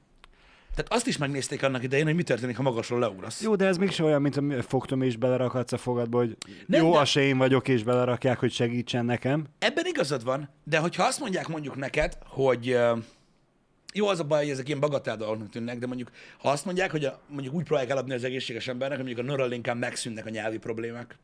[0.75, 3.41] Tehát azt is megnézték annak idején, hogy mi történik, ha magasról leugrasz.
[3.41, 6.93] Jó, de ez mégsem olyan, mint a fogtom és belerakhatsz a fogadba, hogy Nem, jó,
[6.93, 9.45] de- se én vagyok, és belerakják, hogy segítsen nekem.
[9.59, 12.77] Ebben igazad van, de hogyha azt mondják mondjuk neked, hogy
[13.93, 16.91] jó, az a baj, hogy ezek ilyen bagatell dolgoknak tűnnek, de mondjuk ha azt mondják,
[16.91, 20.29] hogy a, mondjuk úgy próbálják eladni az egészséges embernek, hogy mondjuk a Neuralinken megszűnnek a
[20.29, 21.17] nyelvi problémák.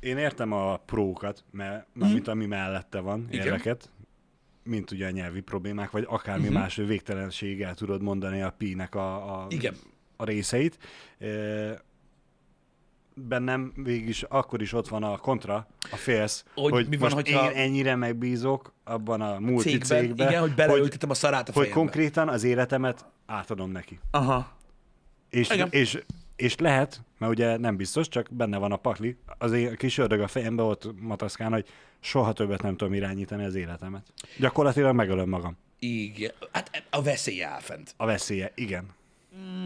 [0.00, 2.12] Én értem a prókat, mert, mm.
[2.12, 3.46] mint ami mellette van, Igen.
[3.46, 3.90] érveket.
[4.64, 6.60] Mint ugye a nyelvi problémák, vagy akármi uh-huh.
[6.60, 9.74] más végtelenséggel tudod mondani a pi-nek a, a, Igen.
[10.16, 10.78] a részeit.
[13.16, 17.12] Bennem végig is, akkor is ott van a kontra, a félsz, Hogy hogy, mi van,
[17.12, 21.14] most hogyha- én ennyire megbízok abban a multi Cégben, cégben, igen, hogy hogy, beleültetem a
[21.14, 21.80] szarát a hogy fejembe.
[21.80, 23.98] konkrétan az életemet átadom neki.
[24.10, 24.56] Aha.
[25.30, 25.68] És, Igen.
[25.70, 26.02] és,
[26.36, 30.20] és lehet, mert ugye nem biztos, csak benne van a pakli, az én kis ördög
[30.20, 31.66] a fejembe ott mataszkán, hogy
[32.00, 34.12] soha többet nem tudom irányítani az életemet.
[34.38, 35.56] Gyakorlatilag megölöm magam.
[35.78, 36.32] Igen.
[36.52, 37.94] Hát a veszély áll fent.
[37.96, 38.94] A veszélye, igen.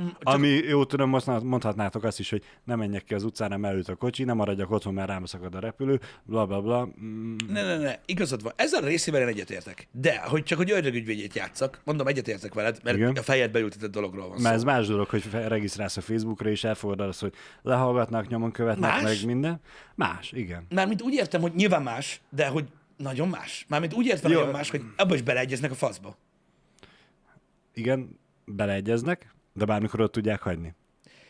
[0.09, 3.73] Csak Ami jó tudom, most mondhatnátok azt is, hogy nem menjek ki az utcára, mert
[3.75, 6.89] előtt a kocsi, nem maradjak otthon, mert rám szakad a repülő, bla bla bla.
[7.03, 8.53] Mm, Ne, ne, ne, igazad van.
[8.57, 9.89] Ezzel a részével én egyetértek.
[9.93, 13.17] De, hogy csak hogy ördögügyvédjét játszak, mondom, egyetértek veled, mert Igen.
[13.17, 14.67] a fejed beültetett dologról van Mert ez szó.
[14.67, 19.03] más dolog, hogy regisztrálsz a Facebookra, és elfogadod azt, hogy lehallgatnak, nyomon követnek, Más?
[19.03, 19.61] meg minden.
[19.95, 20.67] Más, igen.
[20.69, 22.65] Mármint úgy értem, hogy nyilván más, de hogy
[22.97, 23.65] nagyon más.
[23.69, 24.39] Mármint úgy értem, Jó.
[24.39, 26.17] nagyon más, hogy abba is beleegyeznek a faszba.
[27.75, 30.75] Igen, beleegyeznek, de bármikor ott tudják hagyni.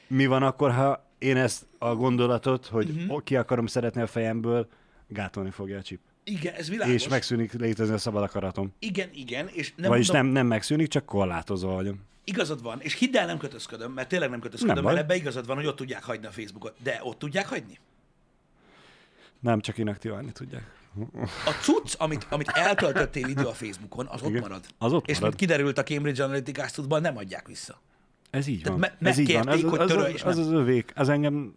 [0.06, 3.22] Mi van akkor, ha én ezt a gondolatot, hogy uh-huh.
[3.22, 4.68] ki akarom szeretni a fejemből,
[5.06, 6.00] gátolni fogja a chip.
[6.24, 6.94] Igen, ez világos.
[6.94, 8.74] És megszűnik létezni a szabad akaratom.
[8.78, 11.96] Igen, igen, és nem Vagyis mondom, nem, nem megszűnik, csak korlátozva vagyok.
[12.24, 15.04] igazad van, és hidd el, nem kötözködöm, mert tényleg nem kötözködöm, Nem mert baj.
[15.04, 16.76] ebbe igazad van, hogy ott tudják hagyni a Facebookot.
[16.82, 17.78] De ott tudják hagyni?
[19.40, 20.76] Nem, csak inaktiválni tudják.
[21.46, 24.40] A cucc, amit, amit eltöltöttél idő a Facebookon, az ott Igen.
[24.40, 24.64] marad.
[24.78, 25.28] Az ott és marad.
[25.28, 27.80] mint kiderült a Cambridge Analytica tudban, nem adják vissza.
[28.30, 28.90] Ez így Tehát van.
[29.00, 29.48] me- Ez így van.
[29.48, 30.92] Az, hogy az, törölj, az, az, az övék.
[30.94, 31.54] Az engem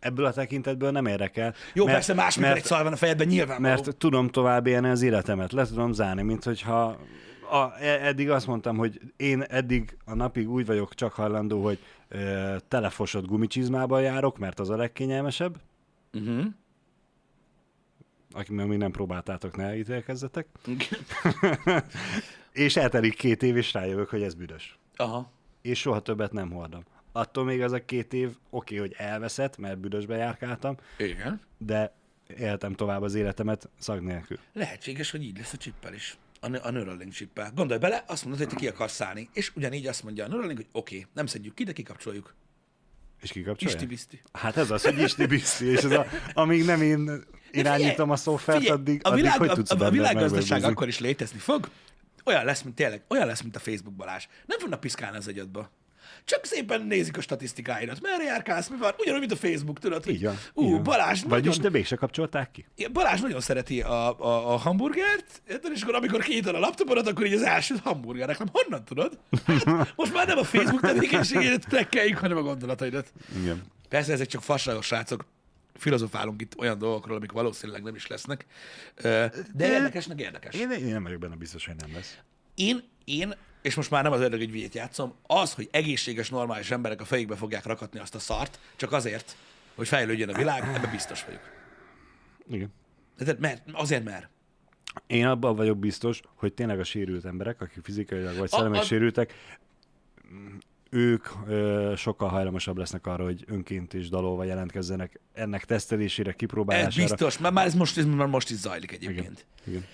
[0.00, 1.54] ebből a tekintetből nem érdekel.
[1.72, 3.60] Jó, mert, persze más, mert, egy szar van a fejedben, nyilván.
[3.60, 6.98] mert tudom tovább élni az életemet, le tudom zárni, mint hogyha
[7.50, 11.78] a, e- eddig azt mondtam, hogy én eddig a napig úgy vagyok csak hajlandó, hogy
[12.08, 15.56] ö, telefosott gumicsizmában járok, mert az a legkényelmesebb.
[16.12, 16.44] Uh-huh.
[18.32, 20.46] Aki még nem próbáltátok, ne ítélkezzetek.
[22.52, 24.78] És eltelik két év, és rájövök, hogy ez büdös.
[24.96, 25.30] Aha.
[25.62, 26.84] És soha többet nem hordom.
[27.12, 31.40] Attól még az a két év oké, hogy elveszett, mert büdösbe járkáltam, Igen.
[31.58, 31.94] de
[32.38, 34.38] éltem tovább az életemet szag nélkül.
[34.52, 36.16] Lehetséges, hogy így lesz a csippel is.
[36.40, 37.52] A, ne- a Neuralink csippel.
[37.54, 40.56] Gondolj bele, azt mondod, hogy te ki akarsz szállni, és ugyanígy azt mondja a Neuralink,
[40.56, 42.34] hogy oké, okay, nem szedjük ki, de kikapcsoljuk.
[43.20, 43.74] És kikapcsolja?
[43.74, 44.20] Isti-biszti.
[44.32, 48.66] Hát ez az, hogy isti bizti, és ez a, amíg nem én irányítom a Figyelj,
[48.66, 51.68] addig, a, világ, addig hogy tudsz a, a benne világgazdaság akkor is létezni fog,
[52.24, 54.26] olyan lesz, mint tényleg, olyan lesz, mint a Facebook Balázs.
[54.46, 55.70] Nem fognak piszkálni az agyadba.
[56.24, 58.00] Csak szépen nézik a statisztikáidat.
[58.00, 58.92] Merre járkálsz, mi van?
[58.98, 60.04] Ugyanúgy, mint a Facebook, tudod?
[60.04, 60.38] hogy van.
[60.54, 60.82] Ú, van.
[60.82, 62.66] Balázs Vagyis, nagyon, de mégse kapcsolták ki.
[62.76, 65.42] Igen, Balázs nagyon szereti a, a, a hamburgert,
[65.74, 68.48] és akkor amikor kinyited a laptopodat, akkor így az első hamburger reklám.
[68.52, 69.18] Honnan tudod?
[69.46, 73.12] Hát, most már nem a Facebook tevékenységét trekkeljük, hanem a gondolataidat.
[73.40, 73.62] Igen.
[73.88, 75.24] Persze ezek csak fasságos srácok.
[75.80, 78.46] Filozofálunk itt olyan dolgokról, amik valószínűleg nem is lesznek.
[79.54, 80.54] De érdekesnek érdekes.
[80.54, 82.18] Én, én nem vagyok benne biztos, hogy nem lesz.
[82.54, 87.04] Én, én, és most már nem az ördögügyvédjét játszom, az, hogy egészséges, normális emberek a
[87.04, 89.36] fejükbe fogják rakatni azt a szart, csak azért,
[89.74, 91.42] hogy fejlődjön a világ, ebben biztos vagyok.
[92.50, 92.72] Igen.
[93.16, 94.28] Tehát mert, azért mert.
[95.06, 99.34] Én abban vagyok biztos, hogy tényleg a sérült emberek, akik fizikailag vagy szellemileg sérültek,
[100.90, 107.06] ők ö, sokkal hajlamosabb lesznek arra, hogy önként és dalolva jelentkezzenek ennek tesztelésére, Ez kipróbálására.
[107.06, 109.08] biztos, mert már ez most, ez már most is zajlik Igen.
[109.10, 109.46] egyébként.
[109.64, 109.84] Igen.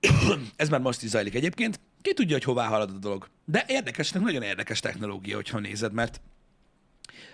[0.56, 1.80] Ez már most is zajlik egyébként.
[2.02, 3.28] Ki tudja, hogy hová halad a dolog.
[3.44, 6.20] De érdekesnek nagyon érdekes technológia, hogyha nézed, mert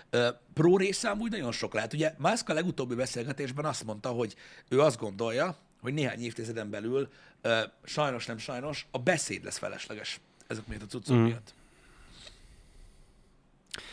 [0.09, 1.93] ö, pro része amúgy nagyon sok lehet.
[1.93, 4.35] Ugye Musk a legutóbbi beszélgetésben azt mondta, hogy
[4.69, 7.09] ő azt gondolja, hogy néhány évtizeden belül
[7.41, 11.21] ö, sajnos nem sajnos a beszéd lesz felesleges ezek miatt a cuccok mm.
[11.21, 11.53] miatt.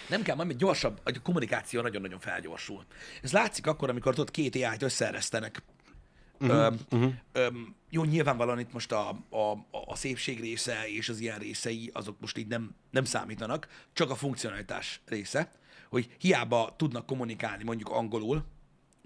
[0.08, 2.84] Nem kell, majd gyorsabb, a kommunikáció nagyon-nagyon felgyorsul.
[3.22, 5.62] Ez látszik akkor, amikor ott két AI-t összeeresztenek.
[6.40, 7.12] Uh-huh, uh-huh.
[7.32, 12.20] Öm, jó, nyilvánvalóan itt most a, a, a szépség része és az ilyen részei, azok
[12.20, 15.52] most így nem, nem számítanak, csak a funkcionalitás része,
[15.88, 18.44] hogy hiába tudnak kommunikálni mondjuk angolul,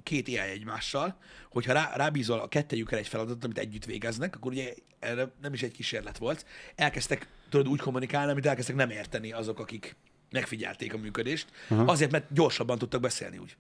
[0.03, 1.19] két AI egymással,
[1.51, 5.63] hogyha rá, rábízol a kettejükre egy feladatot, amit együtt végeznek, akkor ugye erre nem is
[5.63, 9.97] egy kísérlet volt, elkezdtek tudod úgy kommunikálni, amit elkezdtek nem érteni azok, akik
[10.35, 11.89] megfigyelték a működést, uh-huh.
[11.89, 13.57] azért, mert gyorsabban tudtak beszélni úgy.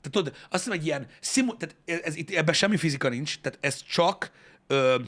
[0.00, 3.38] Tehát tudod, azt hiszem, egy ilyen szimu, tehát ez, ez, itt, ebben semmi fizika nincs,
[3.40, 4.30] tehát ez csak
[4.66, 5.00] ö,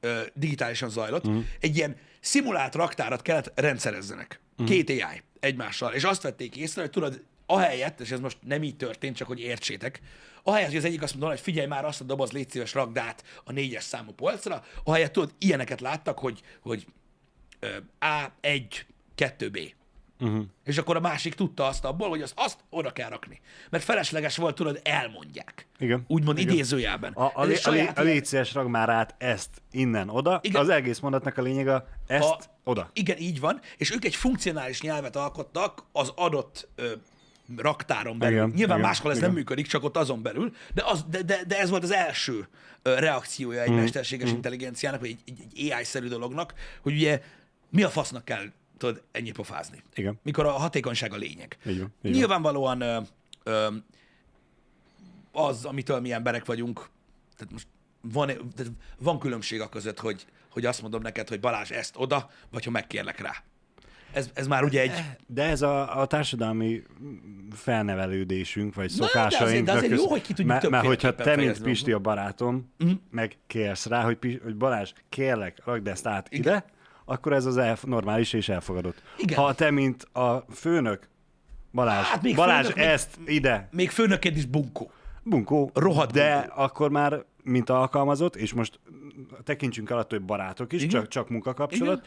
[0.00, 1.26] ö, digitálisan zajlott.
[1.26, 1.44] Uh-huh.
[1.60, 4.40] Egy ilyen szimulált raktárat kellett rendszerezzenek.
[4.52, 4.66] Uh-huh.
[4.66, 5.92] Két AI egymással.
[5.92, 9.40] És azt vették észre, hogy tudod, ahelyett, és ez most nem így történt, csak hogy
[9.40, 10.00] értsétek,
[10.42, 12.98] ahelyett, hogy az egyik azt mondta, hogy figyelj már azt a doboz, légy szíves, rakd
[12.98, 16.86] át a négyes számú polcra, ahelyett tudod, ilyeneket láttak, hogy, hogy
[17.60, 17.68] ö,
[18.00, 18.64] A1,
[19.16, 19.72] 2B.
[20.20, 20.44] Uh-huh.
[20.64, 23.40] És akkor a másik tudta azt abból, hogy azt, azt oda kell rakni.
[23.70, 25.66] Mert felesleges volt, tudod, elmondják.
[25.78, 26.04] Igen.
[26.06, 26.52] Úgymond Igen.
[26.52, 27.12] idézőjelben.
[27.12, 30.40] A, a, a, a, a rag már át ezt innen oda.
[30.42, 30.60] Igen.
[30.60, 32.90] Az egész mondatnak a lényege ezt Ha- oda.
[32.92, 36.92] Igen, így van, és ők egy funkcionális nyelvet alkottak az adott ö,
[37.56, 38.36] raktáron belül.
[38.36, 39.28] Igen, Nyilván igen, máshol ez igen.
[39.28, 42.48] nem működik, csak ott azon belül, de, az, de, de, de ez volt az első
[42.82, 47.20] reakciója egy mesterséges intelligenciának, vagy egy, egy, egy AI-szerű dolognak, hogy ugye
[47.70, 48.44] mi a fasznak kell
[48.78, 49.82] tudod, ennyi pofázni.
[49.94, 50.18] Igen.
[50.22, 51.56] Mikor a hatékonyság a lényeg.
[51.66, 51.94] Így van.
[52.02, 52.98] Nyilvánvalóan ö,
[53.42, 53.66] ö,
[55.32, 56.88] az, amitől mi emberek vagyunk,
[57.36, 57.66] tehát most
[58.00, 62.30] van, tehát van különbség a között, hogy, hogy azt mondom neked, hogy Balázs ezt oda,
[62.50, 63.32] vagy ha megkérlek rá.
[64.12, 65.02] Ez, ez már ugye egy...
[65.26, 66.82] De ez a, a társadalmi
[67.52, 69.42] felnevelődésünk, vagy de szokásaink.
[69.46, 72.72] azért- de azért jó, hogy ki tudjuk mert, mert hogyha te, mint Pisti a barátom,
[72.78, 72.92] Mhm.
[73.10, 76.64] meg kérsz rá, hogy, hogy Balázs, kérlek, rakd ezt át ide,
[77.08, 79.02] akkor ez az elf- normális és elfogadott.
[79.18, 79.38] Igen.
[79.38, 81.08] Ha te, mint a főnök,
[81.72, 84.90] Balázs, Hát még Balázs, főnök, még- ezt ide, Még főnökként is bunkó.
[85.22, 86.62] bunkó, Rohadt de bunkó.
[86.62, 88.80] akkor már, mint alkalmazott, és most
[89.44, 90.90] tekintsünk el attól, hogy barátok is, Igen.
[91.00, 92.06] csak, csak munkakapcsolat,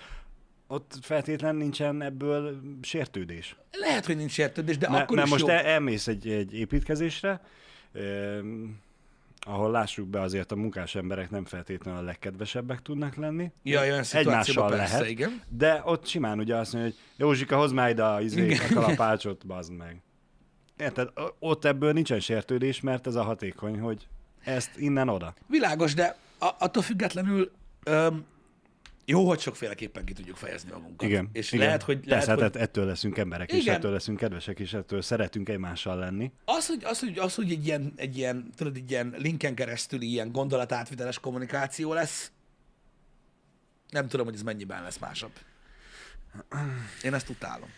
[0.68, 3.56] ott feltétlen nincsen ebből sértődés.
[3.72, 5.54] Lehet, hogy nincs értődés, de Mert, akkor mert is most jó.
[5.54, 7.42] el, elmész egy, egy építkezésre,
[9.46, 13.52] ahol lássuk be azért a munkás emberek nem feltétlenül a legkedvesebbek tudnak lenni.
[13.64, 15.42] Ja, olyan Egymással persze, lehet, igen.
[15.50, 19.46] de ott simán ugye azt mondja, hogy Józsika, hozd már ide a, izé, a kalapácsot,
[19.46, 20.02] bazd meg.
[20.78, 21.10] Érted?
[21.40, 24.08] Ott ebből nincsen sértődés, mert ez a hatékony, hogy
[24.44, 25.34] ezt innen oda.
[25.48, 27.52] Világos, de attól függetlenül
[27.84, 28.26] öm,
[29.10, 31.08] jó, hogy sokféleképpen ki tudjuk fejezni magunkat.
[31.08, 31.30] Igen.
[31.34, 31.66] És igen.
[31.66, 33.76] lehet, hogy, lehet, Persze, hogy hát ettől leszünk emberek, és Igen.
[33.76, 36.32] ettől leszünk kedvesek, és ettől szeretünk egymással lenni.
[36.46, 40.10] Az, hogy, az, hogy, az, hogy egy ilyen, egy ilyen, tudod, egy ilyen linken keresztüli
[40.10, 42.32] ilyen gondolatátviteles kommunikáció lesz,
[43.90, 45.34] nem tudom, hogy ez mennyiben lesz másabb.
[47.04, 47.70] Én ezt utálom.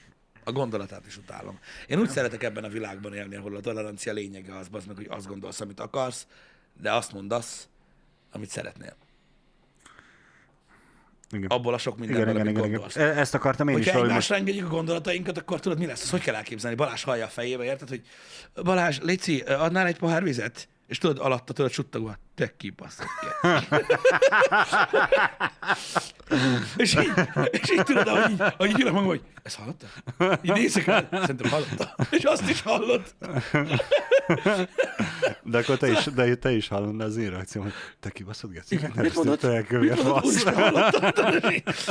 [0.44, 1.60] A gondolatát is utálom.
[1.88, 5.08] Én úgy szeretek ebben a világban élni, ahol a tolerancia lényege az, az meg, hogy
[5.10, 6.28] azt gondolsz, amit akarsz,
[6.82, 7.68] de azt mondasz,
[8.32, 8.96] amit szeretnél.
[11.32, 11.50] Igen.
[11.50, 12.80] Abból a sok Igen, mindenből, igen, amit igen, igen.
[12.80, 13.16] gondolsz.
[13.16, 14.48] E- Ezt akartam én is, Hogyha hogy egymásra most...
[14.48, 16.02] engedjük a gondolatainkat, akkor tudod, mi lesz?
[16.02, 16.76] Ezt hogy kell elképzelni?
[16.76, 18.02] Balázs hallja a fejébe, érted, hogy
[18.64, 20.68] Balázs, Léci, adnál egy pohár vizet?
[20.88, 23.08] És tudod, alatta tudod suttogva, te kibaszott.
[26.78, 27.12] és, így,
[27.52, 29.86] és így tudod, ahogy ahogy így ülök magam, hogy ezt hallotta?
[30.42, 31.96] Így nézek el, szerintem hallotta.
[32.12, 33.16] És azt is hallott.
[35.44, 38.76] De akkor te is, de te is hallod az én reakcióm, hogy te kibaszott, Geci?
[38.76, 38.92] Igen.
[38.96, 39.44] Nem Mit mondod?
[39.44, 40.34] Mit mondod?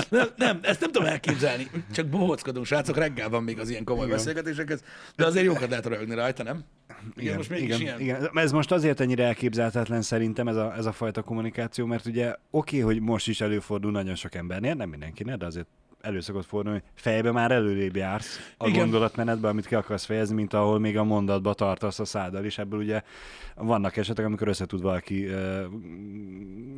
[0.08, 1.70] Nem, nem, ezt nem tudom elképzelni.
[1.92, 4.16] Csak bohóckodunk, srácok, reggel van még az ilyen komoly Igen.
[4.16, 4.82] beszélgetésekhez,
[5.16, 6.64] de azért jókat lehet röhögni rajta, nem?
[7.00, 8.00] Igen, igen most mégis igen, ilyen.
[8.00, 8.30] igen.
[8.34, 12.78] Ez most azért ennyire elképzelhetetlen szerintem ez a, ez a fajta kommunikáció, mert ugye oké,
[12.78, 15.66] hogy most is előfordul nagyon sok embernél, nem mindenkinél, de azért
[16.00, 18.80] elő szokott fordulni, hogy fejbe már előrébb jársz a Igen.
[18.80, 22.80] gondolatmenetben, amit ki akarsz fejezni, mint ahol még a mondatba tartasz a száddal, és ebből
[22.80, 23.02] ugye
[23.54, 25.60] vannak esetek, amikor össze tud valaki uh,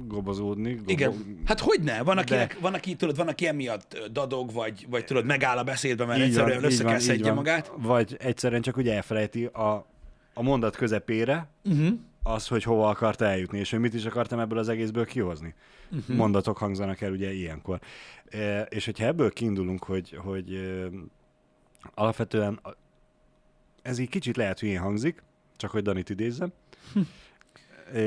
[0.07, 0.73] gobozódni.
[0.75, 1.13] Gobo- Igen.
[1.45, 2.03] Hát hogy ne?
[2.03, 5.65] Van, De- akinek, van, aki, tudod, van, aki emiatt dadog, vagy, vagy tudod, megáll a
[5.65, 7.73] beszédbe, mert Így egyszerűen van, összekeszedje magát.
[7.77, 9.87] Vagy egyszerűen csak úgy elfelejti a,
[10.35, 11.89] a mondat közepére Uh-huh.
[12.23, 15.55] Az, hogy hova akart eljutni, és hogy mit is akartam ebből az egészből kihozni.
[15.91, 16.17] Uh-huh.
[16.17, 17.81] Mondatok hangzanak el ugye ilyenkor.
[18.31, 20.89] E, és hogyha ebből kiindulunk, hogy, hogy e,
[21.95, 22.61] alapvetően
[23.83, 25.23] ez így kicsit lehet hülyén hangzik,
[25.57, 26.53] csak hogy Danit idézzem.
[27.93, 28.03] e,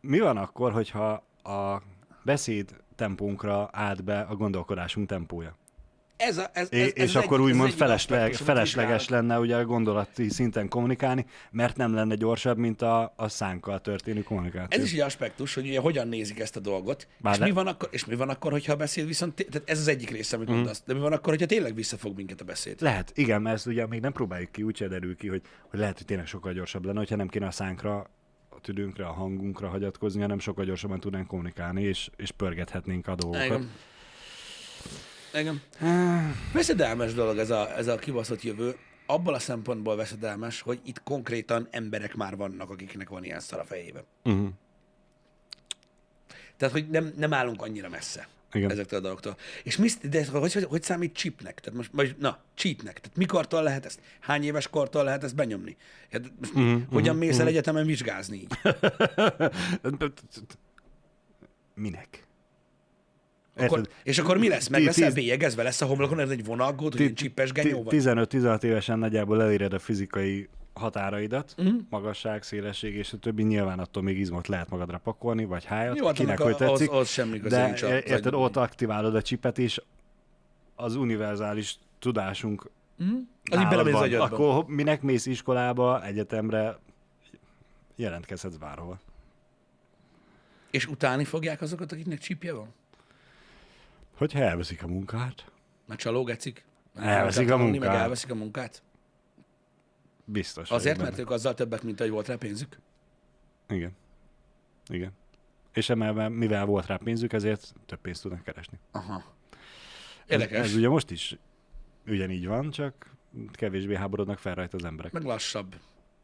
[0.00, 1.82] mi van akkor, hogyha a
[2.24, 5.56] beszéd tempónkra állt be a gondolkodásunk tempója?
[6.16, 9.64] Ez, a, ez, ez, és ez akkor egy, úgymond egy felesleg, felesleges lenne ugye a
[9.64, 14.78] gondolati szinten kommunikálni, mert nem lenne gyorsabb, mint a, a szánkkal történő kommunikáció.
[14.80, 17.52] Ez is egy aspektus, hogy ugye hogyan nézik ezt a dolgot, Bár és le- mi,
[17.52, 20.36] van akkor, és mi van akkor, hogyha a beszéd viszont, tehát ez az egyik része,
[20.36, 20.56] amit Mhm.
[20.56, 22.80] mondasz, de mi van akkor, hogyha tényleg visszafog minket a beszéd?
[22.80, 25.96] Lehet, igen, mert ezt ugye még nem próbáljuk ki, úgy derül ki, hogy, hogy lehet,
[25.96, 27.96] hogy tényleg sokkal gyorsabb lenne, hogyha nem kéne a szánkra,
[28.48, 33.46] a tüdőnkre, a hangunkra hagyatkozni, hanem sokkal gyorsabban tudnánk kommunikálni, és, és pörgethetnénk a dolgokat.
[33.46, 33.70] Igen.
[35.38, 35.62] Igen.
[36.52, 38.76] Veszedelmes dolog ez a, ez a kibaszott jövő.
[39.06, 43.64] Abból a szempontból veszedelmes, hogy itt konkrétan emberek már vannak, akiknek van ilyen szar a
[43.64, 44.04] fejében.
[44.24, 44.48] Uh-huh.
[46.56, 48.70] Tehát, hogy nem, nem állunk annyira messze Igen.
[48.70, 49.36] ezektől a dolgoktól.
[49.62, 51.60] És mi, de ez, hogy, hogy, hogy számít chipnek?
[51.60, 53.00] Tehát most, vagy, na, cheatnek.
[53.00, 54.00] Tehát mikortól lehet ezt?
[54.20, 55.76] Hány éves kortól lehet ezt benyomni?
[56.12, 58.58] Hát, most Mhm, hogyan mész el egyetemen vizsgázni így?
[61.74, 62.25] Minek?
[63.56, 64.68] Akkor, és akkor mi lesz?
[64.68, 65.62] Meg leszel bélyegezve?
[65.62, 67.94] Lesz a homlokon ez egy vonalgód, hogy egy csippes genyó vagy?
[68.02, 71.74] 15-16 évesen nagyjából eléred a fizikai határaidat, uh-huh.
[71.90, 73.42] magasság, szélesség és a többi.
[73.42, 76.78] Nyilván attól még izmot lehet magadra pakolni, vagy hájat, Jó, hát kinek hogy a- az-
[76.78, 76.90] tetszik.
[76.90, 79.80] az semmi de nincs érted, ott aktiválod a csipet, és
[80.74, 86.78] az univerzális tudásunk Az így nálad belemész az akkor minek mész iskolába, egyetemre,
[87.96, 89.00] jelentkezhetsz bárhol.
[90.70, 92.74] És utálni fogják azokat, akiknek csípje van?
[94.16, 95.44] Hogyha elveszik a munkát,
[95.86, 96.64] Mert csalógecik?
[96.94, 98.02] Elveszik a tanulni, Meg munkát.
[98.02, 98.82] elveszik a munkát?
[100.28, 100.70] biztos.
[100.70, 102.78] Azért, mert ők azzal többet, mint hogy volt rá pénzük?
[103.68, 103.92] Igen.
[104.88, 105.12] Igen.
[105.72, 108.78] És emelve, mivel volt rá pénzük, ezért több pénzt tudnak keresni.
[108.90, 109.14] Aha.
[110.26, 110.66] Ez, Érdekes.
[110.66, 111.36] ez ugye most is
[112.06, 113.10] ugyanígy van, csak
[113.52, 115.12] kevésbé háborodnak fel rajta az emberek.
[115.12, 115.74] Meg lassabb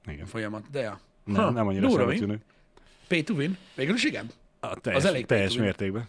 [0.07, 0.27] Igen.
[0.27, 1.01] folyamat, de ja.
[1.25, 2.43] Nem, nem annyira sem.
[3.09, 3.57] Pay to win?
[3.75, 4.31] Végül is igen.
[4.61, 6.09] A teljes, elég teljes mértékben.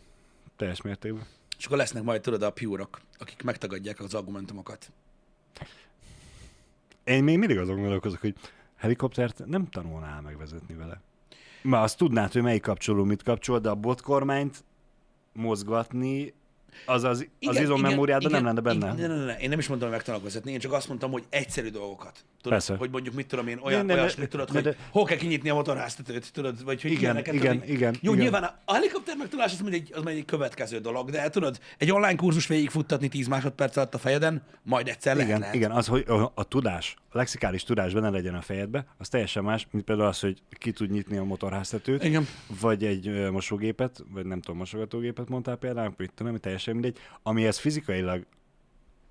[0.55, 1.23] Teljes mértékben.
[1.57, 2.87] És akkor lesznek majd, tudod, a pure
[3.17, 4.91] akik megtagadják az argumentumokat.
[7.03, 8.35] Én még mindig azon gondolkozok, hogy
[8.75, 11.01] helikoptert nem tanulnál megvezetni vele.
[11.61, 14.63] Mert azt tudnád, hogy melyik kapcsoló mit kapcsol, de a botkormányt
[15.33, 16.33] mozgatni,
[16.86, 18.93] az az, az izommemóriádban nem lenne benne.
[18.97, 21.12] Igen, ne, ne, ne, én nem is mondtam, hogy megtanulok vezetni, én csak azt mondtam,
[21.12, 22.12] hogy egyszerű dolgokat.
[22.41, 22.75] Tudod, Persze.
[22.75, 25.17] hogy mondjuk mit tudom én, olyan, Ne, ne, olyasmit tudod, ne, hogy de- hol kell
[25.17, 28.23] kinyitni a motorháztetőt, tudod, vagy hogy Igen, ilyeneket, igen, tudod, igen, Jó, igen.
[28.23, 31.59] nyilván a, a helikopter megtanulás az majd, egy, az majd egy következő dolog, de tudod,
[31.77, 35.55] egy online kurzus végigfuttatni 10 másodperc alatt a fejeden, majd egyszer Igen, lehet.
[35.55, 39.43] igen, az, hogy a, a tudás, a lexikális tudás benne legyen a fejedbe, az teljesen
[39.43, 42.26] más, mint például az, hogy ki tud nyitni a motorháztetőt, Igen.
[42.62, 48.26] vagy egy mosógépet, vagy nem tudom, mosogatógépet mondtál például, mit tudom, teljesen mindegy, amihez fizikailag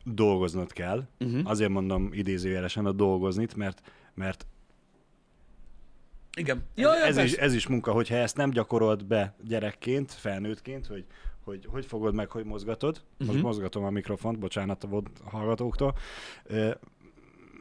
[0.05, 1.41] dolgoznod kell, uh-huh.
[1.45, 3.83] azért mondom idézőjelesen a dolgoznit, mert,
[4.15, 4.47] mert
[6.37, 6.65] Igen.
[6.75, 11.05] Ja, ja, ez, is, ez is munka, hogyha ezt nem gyakorolt be gyerekként, felnőttként, hogy,
[11.45, 13.03] hogy hogy fogod meg, hogy mozgatod.
[13.13, 13.27] Uh-huh.
[13.27, 15.95] Most mozgatom a mikrofont, bocsánat a hallgatóktól.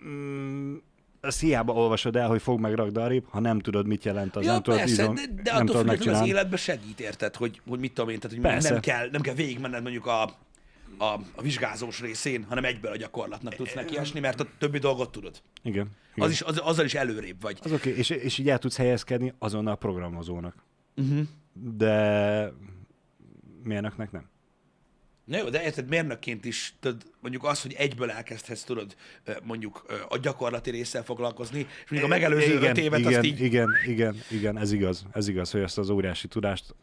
[0.05, 0.75] Mm,
[1.21, 4.45] ezt hiába olvasod el, hogy fog meg rakd arrébb, ha nem tudod, mit jelent az,
[4.45, 7.79] ja, nem tudod, izom, de, de nem attól tudod az életben segít, érted, hogy, hogy
[7.79, 8.71] mit tudom én, tehát hogy Persze.
[8.71, 10.23] nem kell, nem kell végigmenned mondjuk a,
[10.97, 15.41] a, a vizsgázós részén, hanem egyből a gyakorlatnak tudsz nekiesni, mert a többi dolgot tudod.
[15.63, 15.87] Igen.
[16.15, 16.25] igen.
[16.27, 17.59] Az is, az, azzal is előrébb vagy.
[17.63, 17.99] Az oké, okay.
[17.99, 20.55] és, és így el tudsz helyezkedni azonnal programozónak.
[20.95, 21.27] Uh-huh.
[21.53, 22.53] De
[23.63, 24.30] mérnöknek nem.
[25.25, 28.95] Na jó, de érted, mérnökként is, tudod, mondjuk az, hogy egyből elkezdhetsz, tudod,
[29.43, 33.41] mondjuk a gyakorlati résszel foglalkozni, és mondjuk a megelőző igen, öt évet igen, azt így...
[33.41, 35.05] Igen, igen, igen, ez igaz.
[35.11, 36.75] Ez igaz, hogy ezt az óriási tudást,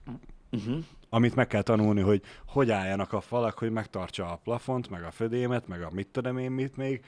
[0.51, 0.85] uh-huh.
[1.09, 5.11] amit meg kell tanulni, hogy hogy álljanak a falak, hogy megtartsa a plafont, meg a
[5.11, 7.01] födémet, meg a mit tudom én mit még,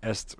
[0.00, 0.36] ezt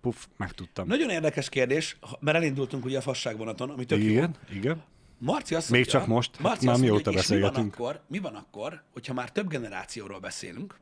[0.00, 0.86] puff, megtudtam.
[0.86, 4.08] Nagyon érdekes kérdés, mert elindultunk ugye a fasságvonaton, ami tök jó.
[4.08, 4.82] Igen, igen.
[5.18, 6.38] Marci azt Még mondja, csak most?
[6.38, 7.74] Marci Már mondja, mióta hogy és mi van, beszélgetünk?
[7.74, 10.78] akkor, mi van akkor, hogyha már több generációról beszélünk,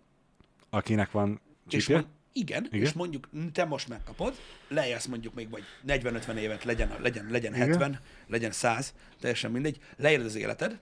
[0.71, 2.81] Akinek van és mond, igen, Igen.
[2.81, 4.35] és mondjuk te most megkapod,
[4.69, 7.69] lejársz mondjuk még vagy 40-50 évet, legyen, legyen, legyen Igen.
[7.69, 10.79] 70, legyen 100, teljesen mindegy, leérd az életed,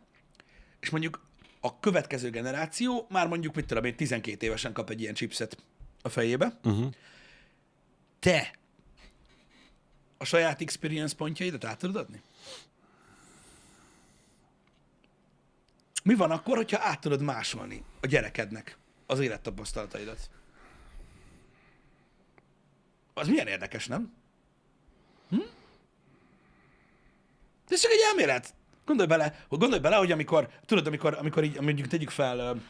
[0.80, 1.26] és mondjuk
[1.60, 5.56] a következő generáció már mondjuk, mit tudom én, 12 évesen kap egy ilyen chipset
[6.02, 6.92] a fejébe, Uh-huh.
[8.18, 8.50] te
[10.18, 12.20] a saját experience pontjaidat át tudod adni?
[16.02, 20.30] Mi van akkor, hogyha át tudod másolni a gyerekednek az élettapasztalataidat?
[23.14, 24.12] Az milyen érdekes, nem?
[25.28, 25.36] Hm?
[27.68, 28.54] De ez csak egy elmélet.
[28.84, 32.62] Gondolj bele, hogy gondolj bele, hogy amikor, tudod, amikor, amikor így, mondjuk tegyük fel,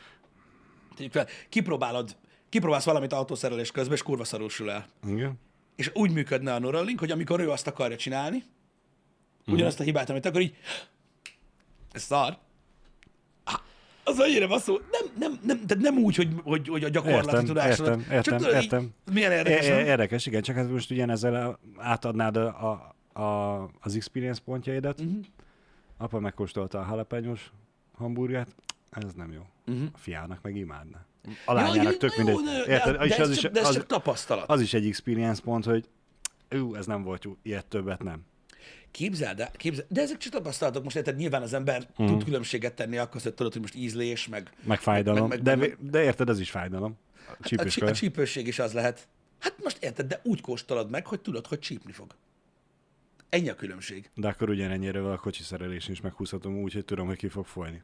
[0.96, 2.16] tegyük fel, kipróbálod,
[2.48, 5.40] kipróbálsz valamit autószerelés közben, és kurva szarul sül el Igen.
[5.76, 8.44] és úgy működne a Neuralink, hogy amikor ő azt akarja csinálni,
[9.46, 10.56] ugyanazt a hibát, amit akar, így,
[11.92, 12.38] ez szar.
[14.04, 14.78] Az annyira basszó.
[14.90, 17.98] Nem, nem, nem, tehát nem úgy, hogy, hogy, hogy a gyakorlati Értem, tudásodat.
[17.98, 18.90] értem, értem, tudod, így, értem.
[19.12, 19.86] Milyen érdekes, É-?
[19.86, 25.00] Érdekes, igen, csak hát most ugyanezzel átadnád a, a, a, az experience pontjaidat.
[25.00, 25.16] Uh-huh.
[25.98, 27.52] Apa megkóstolta a jalapenyos
[27.96, 28.54] hamburgert,
[28.90, 29.40] ez nem jó.
[29.66, 29.88] Uh-huh.
[29.92, 30.98] A fiának meg imádna.
[31.46, 32.56] A lányának tök na jó, mindegy.
[32.66, 32.96] jó, Érted?
[32.96, 34.48] De, És de, az ez is- csak, de ez az- csak tapasztalat.
[34.50, 35.88] Az is egy experience pont, hogy
[36.60, 38.20] ú, ez nem volt jó, ilyet többet nem.
[38.92, 40.82] Képzeld el, képzeld, de ezek csak tapasztalatok.
[40.84, 42.08] Most érted, nyilván az ember Mhm.
[42.08, 45.28] tud különbséget tenni akkor, hogy tudod, hogy most ízlés, meg Meg fájdalom.
[45.28, 46.96] meg- de, meg- de érted, ez is fájdalom.
[47.28, 49.08] A a, csípős csí- a csípősség is az lehet.
[49.38, 52.14] Hát most érted, de úgy kóstolod meg, hogy tudod, hogy csípni fog.
[53.28, 54.10] Ennyi a különbség.
[54.14, 57.82] De akkor ugyanennyire a kocsi szerelés is meghúzhatom úgy, hogy tudom, hogy ki fog folyni.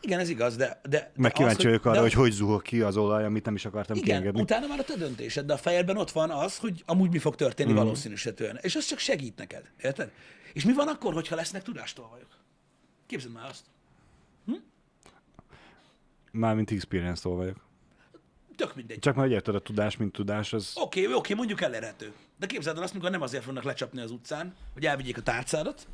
[0.00, 0.66] Igen, ez igaz, de...
[0.66, 3.54] de, de Meg kíváncsi vagyok arra, de- hogy hogy zuhog ki az olaj, amit nem
[3.54, 4.40] is akartam Igen, kiengedni.
[4.40, 7.34] utána már a te döntésed, de a fejedben ott van az, hogy amúgy mi fog
[7.34, 7.76] történni mm.
[7.76, 8.58] valószínűsítően.
[8.62, 10.10] És az csak segít neked, érted?
[10.52, 12.28] És mi van akkor, hogyha lesznek tudástolvajok?
[13.06, 13.64] Képzeld már azt.
[16.32, 17.56] Mármint experience-tól vagyok.
[18.56, 18.98] Tök mindegy.
[18.98, 20.72] Csak majd érted, a tudás, mint tudás, az...
[20.74, 22.12] Oké, okay, oké, mondjuk elérhető.
[22.38, 25.86] De képzeld el azt, mikor nem azért fognak lecsapni az utcán, hogy elvigyék a tárcádat,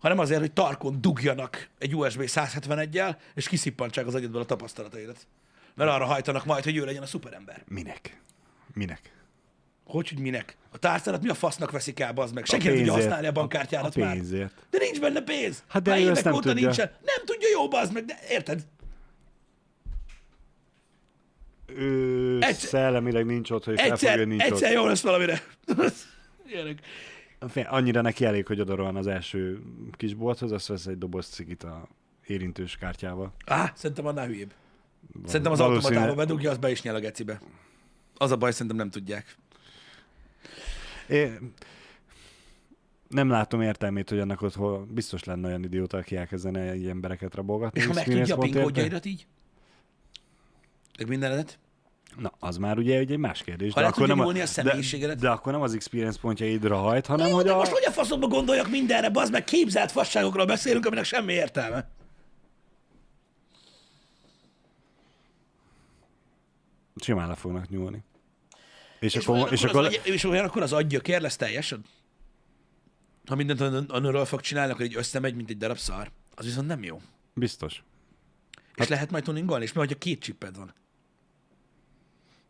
[0.00, 5.26] hanem azért, hogy tarkon dugjanak egy USB 171-jel, és kiszippantsák az agyadból a tapasztalataidat.
[5.74, 7.62] Mert arra hajtanak majd, hogy ő legyen a szuperember.
[7.68, 8.20] Minek?
[8.74, 9.12] Minek?
[9.84, 10.56] Hogy, hogy minek?
[10.72, 12.44] A tárcádat mi a fasznak veszik el, az meg?
[12.44, 14.12] Senki nem tudja használni a bankkártyádat a már.
[14.12, 14.66] pénzért.
[14.70, 15.62] De nincs benne pénz.
[15.68, 16.64] Hát de Már évek nem óta tudja.
[16.66, 16.90] nincsen.
[17.04, 18.60] Nem tudja jó, bazd meg, de érted?
[21.66, 24.74] Ő Egyszer- szellemileg nincs ott, hogy felfogja, Egyszer, nincs egyszer ott.
[24.74, 25.42] jó lesz valamire.
[26.52, 26.78] Ilyenek.
[27.64, 29.62] Annyira neki elég, hogy oda rohan az első
[29.92, 31.88] kisbolthoz, azt vesz egy doboz cigit a
[32.26, 33.32] érintős kártyával.
[33.46, 34.52] Á, szerintem annál hülyébb.
[35.26, 37.40] Szerintem az Valószínűleg- automatába bedugja, az be is nyel a gecibe.
[38.16, 39.36] Az a baj, szerintem nem tudják.
[41.08, 41.32] É,
[43.08, 47.34] nem látom értelmét, hogy annak ott hol biztos lenne olyan idióta, aki elkezdene ilyen embereket
[47.34, 47.80] rabolgatni.
[47.80, 49.26] És ha meg tudja a PIN pontért, kódjaidat így?
[50.98, 51.58] Meg mindenedet?
[52.16, 53.72] Na, az már ugye egy más kérdés.
[53.72, 54.62] Ha le tudja nem nyúlni a
[54.98, 57.56] de, de, akkor nem az experience pontjaidra hajt, hanem Jó, hogy de a...
[57.56, 61.90] most hogy a faszomba gondoljak mindenre, bazd meg képzelt fasságokról beszélünk, aminek semmi értelme.
[66.96, 68.04] Simán le fognak nyúlni.
[69.00, 71.36] És, És, akkor, olyan, és akkor akkor, az agy, és olyan akkor az agygyökér lesz
[71.36, 71.84] teljesen?
[73.26, 76.10] Ha mindent annőről fog csinálni, akkor így összemegy, mint egy darab szar.
[76.34, 77.00] Az viszont nem jó.
[77.34, 77.82] biztos.
[78.74, 80.74] És lehet majd tuningolni, és mi, hogyha két csipped van?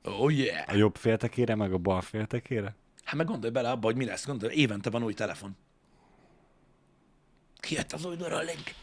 [0.04, 0.64] Oh yeah!
[0.66, 2.74] A jobb féltekére, meg a bal féltekére?
[3.04, 4.26] Hát meg gondolj bele abba, hogy mi lesz.
[4.26, 5.56] Gondolj, évente van új telefon.
[7.60, 8.74] Kijött az új Neuralink.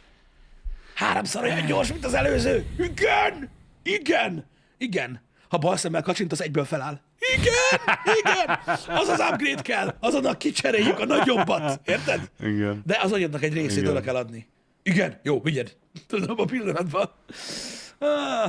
[0.94, 2.66] Háromszor olyan gyors, mint az előző.
[2.78, 3.50] Igen!
[3.84, 4.46] Igen!
[4.78, 5.22] Igen!
[5.50, 7.02] Ha bal szemmel kacsint, az egyből feláll.
[7.36, 7.98] Igen!
[8.18, 8.60] Igen!
[8.98, 9.96] Az az upgrade kell.
[10.00, 11.88] Azonnal kicseréljük a nagyobbat.
[11.88, 12.32] Érted?
[12.40, 12.82] Igen.
[12.86, 14.48] De az agyadnak egy részét oda kell adni.
[14.84, 15.76] Igen, jó, vigyed.
[16.08, 17.12] Tudom, a pillanatban.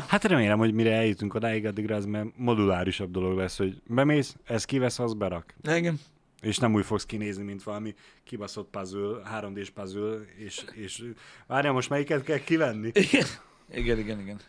[0.06, 4.64] Hát remélem, hogy mire eljutunk odáig, addigra ez már modulárisabb dolog lesz, hogy bemész, ez
[4.64, 5.54] kivesz, az berak.
[5.62, 6.00] igen.
[6.42, 7.94] És nem úgy fogsz kinézni, mint valami
[8.24, 11.04] kibaszott puzzle, 3D-s puzzle, és, és
[11.46, 12.90] várjál, most melyiket kell kivenni?
[12.94, 13.26] Igen.
[13.72, 14.40] Igen, igen, igen.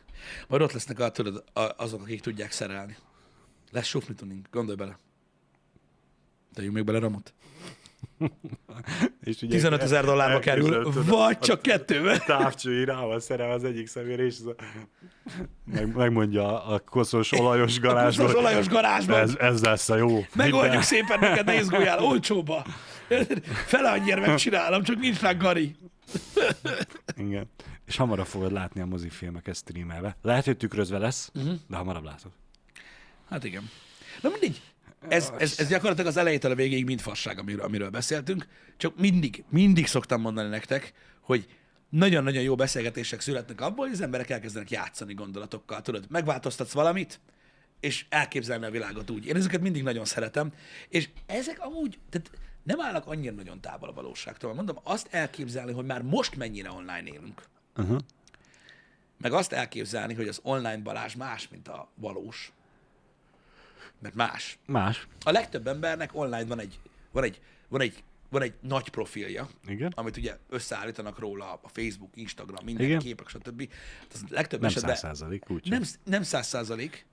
[0.47, 1.43] Majd ott lesznek a, tudod,
[1.77, 2.97] azok, akik tudják szerelni.
[3.71, 4.97] Lesz sufni tuning, gondolj bele.
[6.53, 7.33] Tegyünk még bele ramot.
[9.23, 12.17] És ugye 15 ezer dollárba kerül, vagy csak kettőbe.
[12.17, 14.63] távcsői rá van szerelve az egyik szemére, és a...
[15.65, 18.25] Meg, megmondja a koszos, olajos garázsban.
[18.25, 19.19] Az olajos garázsban.
[19.19, 20.25] Ez, ez lesz a jó.
[20.33, 22.65] Megoldjuk Minden- szépen neked, ne izguljál, olcsóba.
[23.65, 25.75] Fele annyira megcsinálom, csak nincs rá gari.
[27.17, 27.49] Igen.
[27.85, 30.17] És hamarabb fogod látni a mozifilmeket streamelve.
[30.21, 31.53] Lehet, hogy tükrözve lesz, uh-huh.
[31.67, 32.31] de hamarabb látod.
[33.29, 33.69] Hát igen.
[34.21, 34.61] Na mindegy.
[35.07, 38.47] Ez, ez, ez gyakorlatilag az elejétől a végéig mind fasság, amiről, amiről beszéltünk.
[38.77, 41.47] Csak mindig, mindig szoktam mondani nektek, hogy
[41.89, 45.81] nagyon-nagyon jó beszélgetések születnek abból, hogy az emberek elkezdenek játszani gondolatokkal.
[45.81, 47.19] Tudod, megváltoztatsz valamit,
[47.79, 49.25] és elképzelni a világot úgy.
[49.25, 50.53] Én ezeket mindig nagyon szeretem,
[50.89, 52.31] és ezek amúgy, tehát
[52.63, 54.53] nem állnak annyira nagyon távol a valóságtól.
[54.53, 57.41] Mondom, azt elképzelni, hogy már most mennyire online élünk,
[57.77, 57.99] Uh-huh.
[59.17, 62.51] meg azt elképzelni, hogy az online Balázs más, mint a valós.
[63.99, 64.59] Mert más.
[64.65, 65.07] Más.
[65.23, 66.79] A legtöbb embernek online van egy,
[67.11, 69.91] van egy, van egy, van egy nagy profilja, Igen.
[69.95, 72.99] amit ugye összeállítanak róla a Facebook, Instagram, minden Igen.
[72.99, 73.69] képek, stb.
[74.13, 77.05] Az legtöbb Nem esetben száz százalék, nem, nem száz százalék,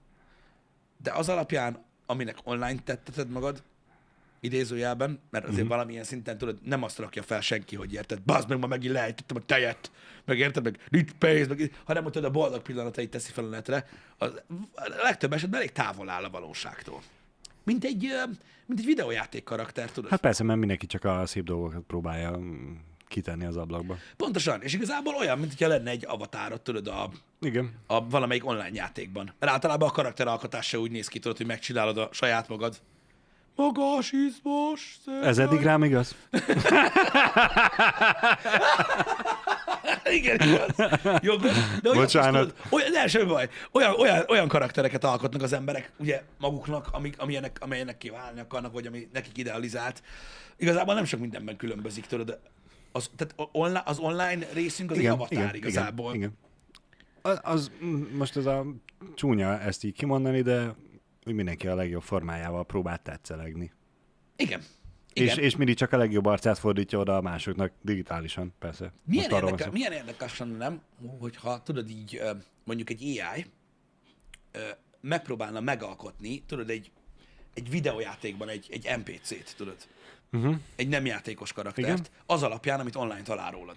[1.03, 3.63] de az alapján, aminek online tetteted magad,
[4.39, 5.75] idézőjelben, mert azért uh-huh.
[5.75, 9.37] valamilyen szinten tudod, nem azt rakja fel senki, hogy érted, bazd meg, ma megint lejtettem
[9.37, 9.91] a tejet,
[10.25, 13.87] meg érted, meg nincs pénz, meg, hanem hogy a boldog pillanatait teszi fel a netre,
[14.17, 14.41] az,
[14.75, 17.01] a legtöbb esetben elég távol áll a valóságtól.
[17.63, 18.13] Mint egy,
[18.65, 20.09] mint egy videójáték karakter, tudod?
[20.09, 22.73] Hát persze, mert mindenki csak a szép dolgokat próbálja mm,
[23.07, 23.97] kitenni az ablakba.
[24.17, 27.09] Pontosan, és igazából olyan, mint hogyha lenne egy avatárod, tudod, a,
[27.41, 27.73] Igen.
[27.87, 29.33] a valamelyik online játékban.
[29.39, 32.81] Mert általában a karakteralkotás se úgy néz ki, tudod, hogy megcsinálod a saját magad.
[33.57, 36.15] Magas, izmos, Ez eddig rám igaz?
[40.11, 40.89] Igen, igaz.
[41.21, 41.51] Jogos.
[41.81, 42.41] De olyan, Bocsánat.
[42.41, 43.49] Tudod, olyan, ne, semmi baj.
[43.71, 48.85] Olyan, olyan, olyan karaktereket alkotnak az emberek, ugye maguknak, amik, amilyenek, amilyenek kiválni akarnak, vagy
[48.85, 50.03] ami nekik idealizált.
[50.57, 52.39] Igazából nem sok mindenben különbözik, tudod.
[52.91, 56.13] Az, tehát online, az online részünk az egy avatár igazából.
[56.13, 56.37] Igen, igen.
[57.21, 57.71] Az, az,
[58.17, 58.65] most ez a
[59.15, 60.75] csúnya ezt így kimondani, de
[61.27, 63.71] úgy mindenki a legjobb formájával próbál tetszelegni.
[64.35, 64.61] Igen.
[65.13, 65.37] Igen.
[65.37, 68.91] És, és mindig csak a legjobb arcát fordítja oda a másoknak digitálisan, persze.
[69.05, 70.81] Milyen, érdeke, milyen érdekes lenne, nem,
[71.19, 72.21] hogyha tudod így,
[72.63, 73.45] mondjuk egy AI
[75.01, 76.91] megpróbálna megalkotni, tudod, egy,
[77.53, 79.77] egy videójátékban egy, egy NPC-t, tudod,
[80.31, 80.55] Uh-huh.
[80.75, 82.05] egy nem játékos karaktert, Igen.
[82.25, 83.75] az alapján, amit online talál rólad.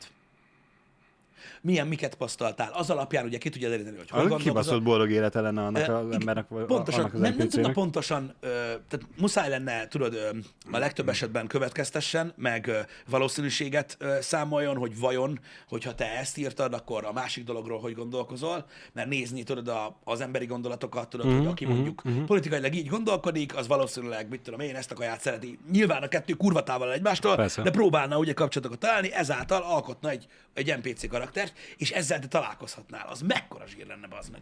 [1.61, 4.38] Milyen miket posztoltál, az alapján ugye ki tudja deríteni, hogy gondolkozol.
[4.38, 8.34] kibaszott boldog élete lenne annak Ö, az embernek, pontosan, annak az nem, nem tudna pontosan,
[8.41, 8.49] ö,
[8.88, 10.30] tehát muszáj lenne, tudod, ö,
[10.70, 12.78] a legtöbb esetben következtessen, meg ö,
[13.09, 18.64] valószínűséget ö, számoljon, hogy vajon, hogyha te ezt írtad, akkor a másik dologról hogy gondolkozol,
[18.93, 23.57] mert nézni tudod a, az emberi gondolatokat, tudod, Mhm, hogy aki mondjuk politikailag így gondolkodik,
[23.57, 25.59] az valószínűleg, mit tudom én, ezt a kaját szereti.
[25.70, 27.62] Nyilván a kettő kurva távol egymástól, Persze.
[27.62, 31.30] de próbálna ugye kapcsolatokat találni, ezáltal alkotna egy, egy NPC karaktert,
[31.76, 33.07] és ezzel te találkozhatnál.
[33.09, 34.41] Az mekkora zsír lenne, az meg.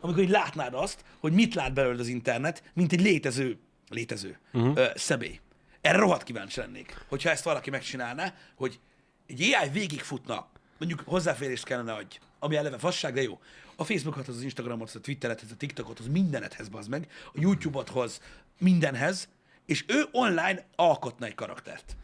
[0.00, 3.58] Amikor így látnád azt, hogy mit lát belőled az internet, mint egy létező,
[3.88, 4.76] létező uh-huh.
[4.76, 5.40] ö, személy.
[5.80, 8.80] Erre rohadt kíváncsi lennék, hogyha ezt valaki megcsinálná, hogy
[9.26, 13.40] egy AI végigfutna, mondjuk hozzáférést kellene adj, ami eleve fasság, de jó.
[13.76, 18.20] A Facebookot, az Instagramot, a Twitteret, a TikTokot, az mindenethez bazd meg, a YouTube-ot hoz
[18.58, 19.28] mindenhez,
[19.66, 21.96] és ő online alkotna egy karaktert.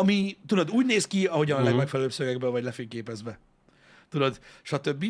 [0.00, 3.38] Ami, tudod, úgy néz ki, ahogyan a legmegfelelőbb szögekben vagy lefényképezve.
[4.08, 5.04] Tudod, stb.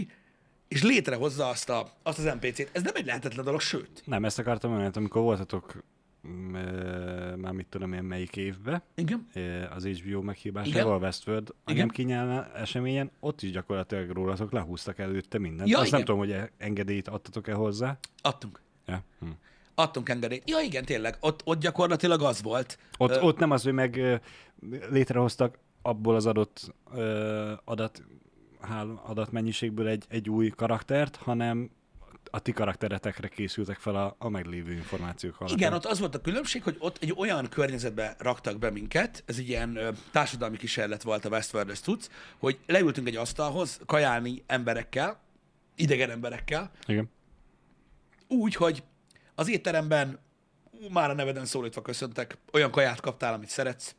[0.68, 2.68] És létrehozza azt, a, azt az NPC-t.
[2.72, 4.02] Ez nem egy lehetetlen dolog, sőt.
[4.04, 5.84] Nem, ezt akartam mondani, amikor voltatok
[6.54, 9.26] ö, már mit tudom én melyik évbe, Igen.
[9.34, 11.76] ö, az HBO meghívásával, a Westworld, a Igen.
[11.76, 15.68] nem kínálna eseményen, ott is gyakorlatilag rólatok lehúztak előtte mindent.
[15.68, 15.98] Ja, Azt igen.
[15.98, 17.98] nem tudom, hogy e- engedélyt adtatok-e hozzá.
[18.22, 18.60] Adtunk.
[18.86, 19.02] Ja.
[19.20, 19.26] Hm.
[19.80, 20.50] Adtunk engedélyt.
[20.50, 21.16] Ja, igen, tényleg.
[21.20, 22.78] Ott, ott gyakorlatilag az volt.
[22.98, 24.20] Ott, Ö, ott nem az, hogy meg
[24.90, 28.02] létrehoztak abból az adott ö, adat,
[28.60, 31.70] hál, adatmennyiségből egy, egy új karaktert, hanem
[32.30, 35.58] a ti karakteretekre készültek fel a, a meglévő információk alapján.
[35.58, 39.38] Igen, ott az volt a különbség, hogy ott egy olyan környezetbe raktak be minket, ez
[39.38, 42.06] egy ilyen ö, társadalmi kísérlet volt a Westworld cucc,
[42.38, 45.20] hogy leültünk egy asztalhoz kajálni emberekkel,
[45.76, 47.10] idegen emberekkel, Igen.
[48.28, 48.82] úgy, hogy
[49.40, 50.18] az étteremben
[50.90, 53.94] már a neveden szólítva köszöntek, olyan kaját kaptál, amit szeretsz.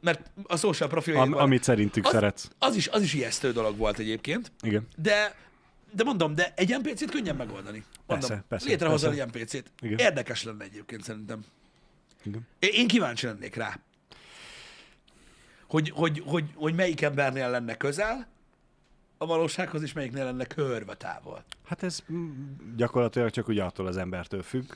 [0.00, 1.40] Mert a social Am, profiljaiban...
[1.40, 2.48] amit szerintük az, szeretsz.
[2.58, 4.88] Az is, az is ijesztő dolog volt egyébként, Igen.
[4.96, 5.34] de,
[5.92, 7.84] de mondom, de egy NPC-t könnyen megoldani.
[8.06, 9.24] Mondom, Persze, persze, létrehozol persze.
[9.24, 9.72] egy NPC-t.
[9.80, 9.98] Igen.
[9.98, 11.44] Érdekes lenne egyébként szerintem.
[12.22, 12.46] Igen.
[12.58, 13.78] Én én kíváncsi lennék rá.
[15.68, 18.26] Hogy, hogy, hogy, hogy melyik embernél lenne közel
[19.24, 21.44] a valósághoz, és melyiknél lenne körbe távol.
[21.64, 24.72] Hát ez mm, gyakorlatilag csak ugye attól az embertől függ,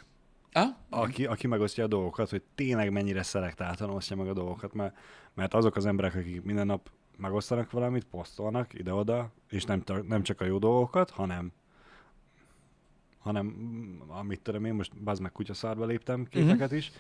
[0.53, 0.69] Ah?
[0.89, 4.97] aki, aki megosztja a dolgokat, hogy tényleg mennyire szelektáltan osztja meg a dolgokat, mert,
[5.35, 10.41] mert azok az emberek, akik minden nap megosztanak valamit, posztolnak ide-oda, és nem, nem csak
[10.41, 11.53] a jó dolgokat, hanem
[13.19, 16.93] hanem mm, amit tudom én, most bazd meg kutyaszarba léptem képeket is,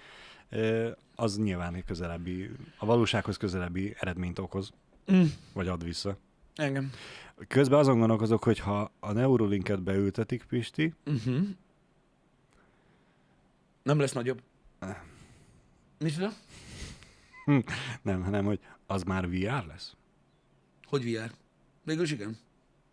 [0.48, 4.72] ö, az nyilván egy közelebbi, a valósághoz közelebbi eredményt okoz,
[5.12, 5.24] Mm.
[5.52, 6.16] vagy ad vissza.
[6.58, 6.90] Engem.
[7.48, 11.48] Közben azon gondolkozok, hogy ha a Neuralinket beültetik, Pisti, Uh-huh.
[13.82, 14.42] Nem lesz nagyobb.
[15.98, 16.32] Micsoda?
[18.02, 19.96] nem, hanem, hogy az már VR lesz.
[20.86, 21.30] Hogy VR?
[21.84, 22.38] Végülis igen.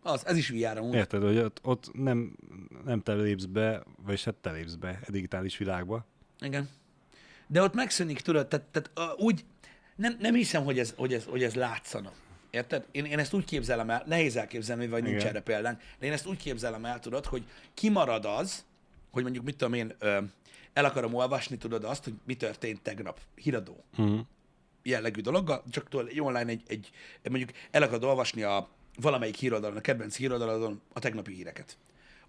[0.02, 0.94] Az, ez is VR amúgy.
[0.94, 2.36] Érted, hogy ott, ott nem,
[2.84, 6.06] nem te lépsz be, vagy hát te lépsz be a digitális világba.
[6.40, 6.68] Igen.
[7.46, 9.44] De ott megszűnik, tudod, tehát, tehát úgy,
[9.96, 12.12] nem, nem hiszem, hogy ez, hogy, ez, hogy ez látszana.
[12.56, 12.86] Érted?
[12.90, 15.28] Én, én ezt úgy képzelem el, nehéz elképzelni, vagy nincs Igen.
[15.28, 17.44] erre példánk, de én ezt úgy képzelem el, tudod, hogy
[17.74, 18.64] kimarad az,
[19.10, 20.20] hogy mondjuk, mit tudom én, ö,
[20.72, 23.20] el akarom olvasni, tudod azt, hogy mi történt tegnap.
[23.34, 24.20] Híradó Uh-huh.
[24.82, 26.90] jellegű dologgal, csak tudod, online egy, egy,
[27.22, 28.68] mondjuk el akarod olvasni a
[29.00, 31.76] valamelyik híroldalon, a kedvenc híroldalon a tegnapi híreket.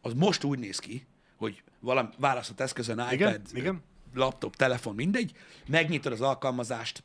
[0.01, 1.05] Az most úgy néz ki,
[1.37, 3.83] hogy valami választott eszközön, iPad, Igen, igen.
[4.13, 5.31] laptop, telefon, mindegy,
[5.67, 7.03] megnyitod az alkalmazást,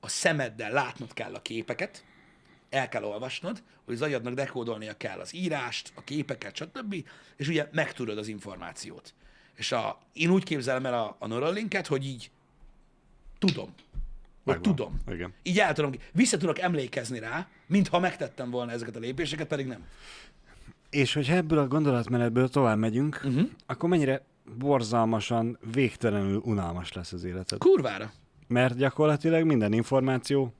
[0.00, 2.04] a szemeddel látnod kell a képeket,
[2.70, 7.04] el kell olvasnod, hogy az agyadnak dekódolnia kell az írást, a képeket, stb.,
[7.36, 9.14] és ugye megtudod az információt.
[9.54, 12.30] És a, én úgy képzelem el a, a Neuralinket, hogy így
[13.38, 13.74] tudom.
[14.44, 14.62] Megvan.
[14.62, 15.00] tudom.
[15.10, 15.32] Igen.
[15.42, 19.86] Így el tudom, vissza tudok emlékezni rá, mintha megtettem volna ezeket a lépéseket, pedig nem.
[20.90, 23.48] És hogyha ebből a gondolatmenetből tovább megyünk, uh-huh.
[23.66, 24.22] akkor mennyire
[24.58, 27.58] borzalmasan, végtelenül unalmas lesz az életed.
[27.58, 28.12] Kurvára.
[28.46, 30.54] Mert gyakorlatilag minden információ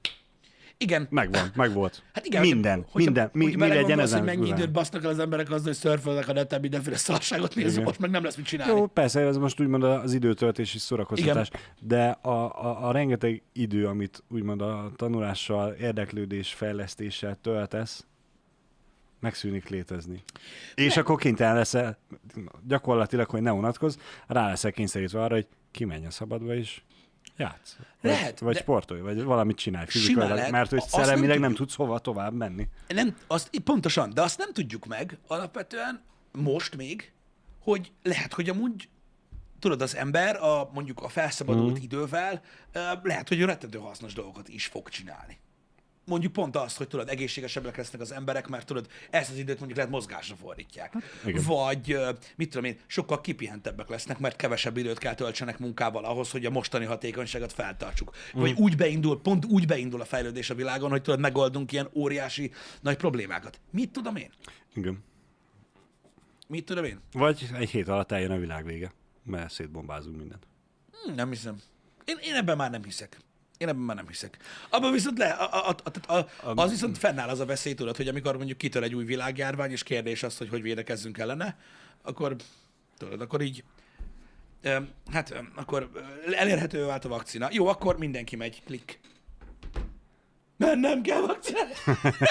[0.81, 1.07] Igen.
[1.09, 2.03] megvan, megvolt.
[2.13, 5.19] Hát igen, minden, hogyha, minden, mi, mi legyen ezen hogy mennyi időt basznak el az
[5.19, 7.83] emberek azzal, hogy szörfölnek a neten, mindenféle szarságot nézve, Igen.
[7.83, 8.73] most meg nem lesz mit csinálni.
[8.73, 11.49] Jó, persze, ez most úgymond az időtöltés és szórakoztatás,
[11.79, 18.05] de a, a, a rengeteg idő, amit úgymond a tanulással, érdeklődés, fejlesztéssel töltesz,
[19.19, 20.23] megszűnik létezni.
[20.75, 21.97] És akkor kénytelen leszel,
[22.67, 26.83] gyakorlatilag, hogy ne unatkozz, rá leszel kényszerítve arra, hogy kimenj a szabadba is,
[27.39, 27.75] játsz.
[28.01, 31.57] Vagy, Lehet, vagy de- sportolj, vagy valamit csinálj fizikailag, mert hogy nem szellemileg nem, tudjuk.
[31.57, 32.67] tudsz hova tovább menni.
[32.87, 37.11] Nem, azt, pontosan, de azt nem tudjuk meg alapvetően most még,
[37.59, 38.89] hogy lehet, hogy amúgy
[39.59, 41.83] tudod, az ember a, mondjuk a felszabadult Mhm.
[41.83, 42.41] idővel
[43.03, 45.37] lehet, hogy rettentő hasznos dolgokat is fog csinálni.
[46.09, 49.77] Mondjuk pont azt, hogy tudod, egészségesebbek lesznek az emberek, mert tudod, ezt az időt mondjuk
[49.77, 50.93] lehet mozgásra fordítják.
[51.25, 51.43] igen.
[51.45, 51.97] Vagy,
[52.35, 56.49] mit tudom én, sokkal kipihentebbek lesznek, mert kevesebb időt kell töltsenek munkával ahhoz, hogy a
[56.49, 58.15] mostani hatékonyságot feltartsuk.
[58.33, 62.51] Vagy úgy beindul, pont úgy beindul a fejlődés a világon, hogy tudod, megoldunk ilyen óriási
[62.81, 63.59] nagy problémákat.
[63.71, 64.29] Mit tudom én?
[64.73, 65.03] Igen.
[66.47, 66.99] Mit tudom én?
[67.11, 68.91] Vagy egy hét alatt eljön a világ vége,
[69.23, 70.47] mert szétbombázunk mindent.
[70.91, 71.57] Hm, nem hiszem.
[72.05, 73.17] Én, én ebben már nem hiszek.
[73.59, 74.37] Én ebben már nem hiszek.
[74.69, 75.75] Abban viszont le, a, a,
[76.07, 79.03] a, a, az viszont fennáll az a veszély, tudod, hogy amikor mondjuk kitör egy új
[79.03, 81.57] világjárvány, és kérdés az, hogy hogy védekezzünk ellene,
[82.01, 82.35] akkor
[82.97, 83.63] tudod, akkor így
[85.11, 85.89] hát akkor
[86.31, 87.47] elérhető vált a vakcina.
[87.51, 88.99] Jó, akkor mindenki megy, klik.
[90.57, 91.73] Nem, nem kell vakcinálni.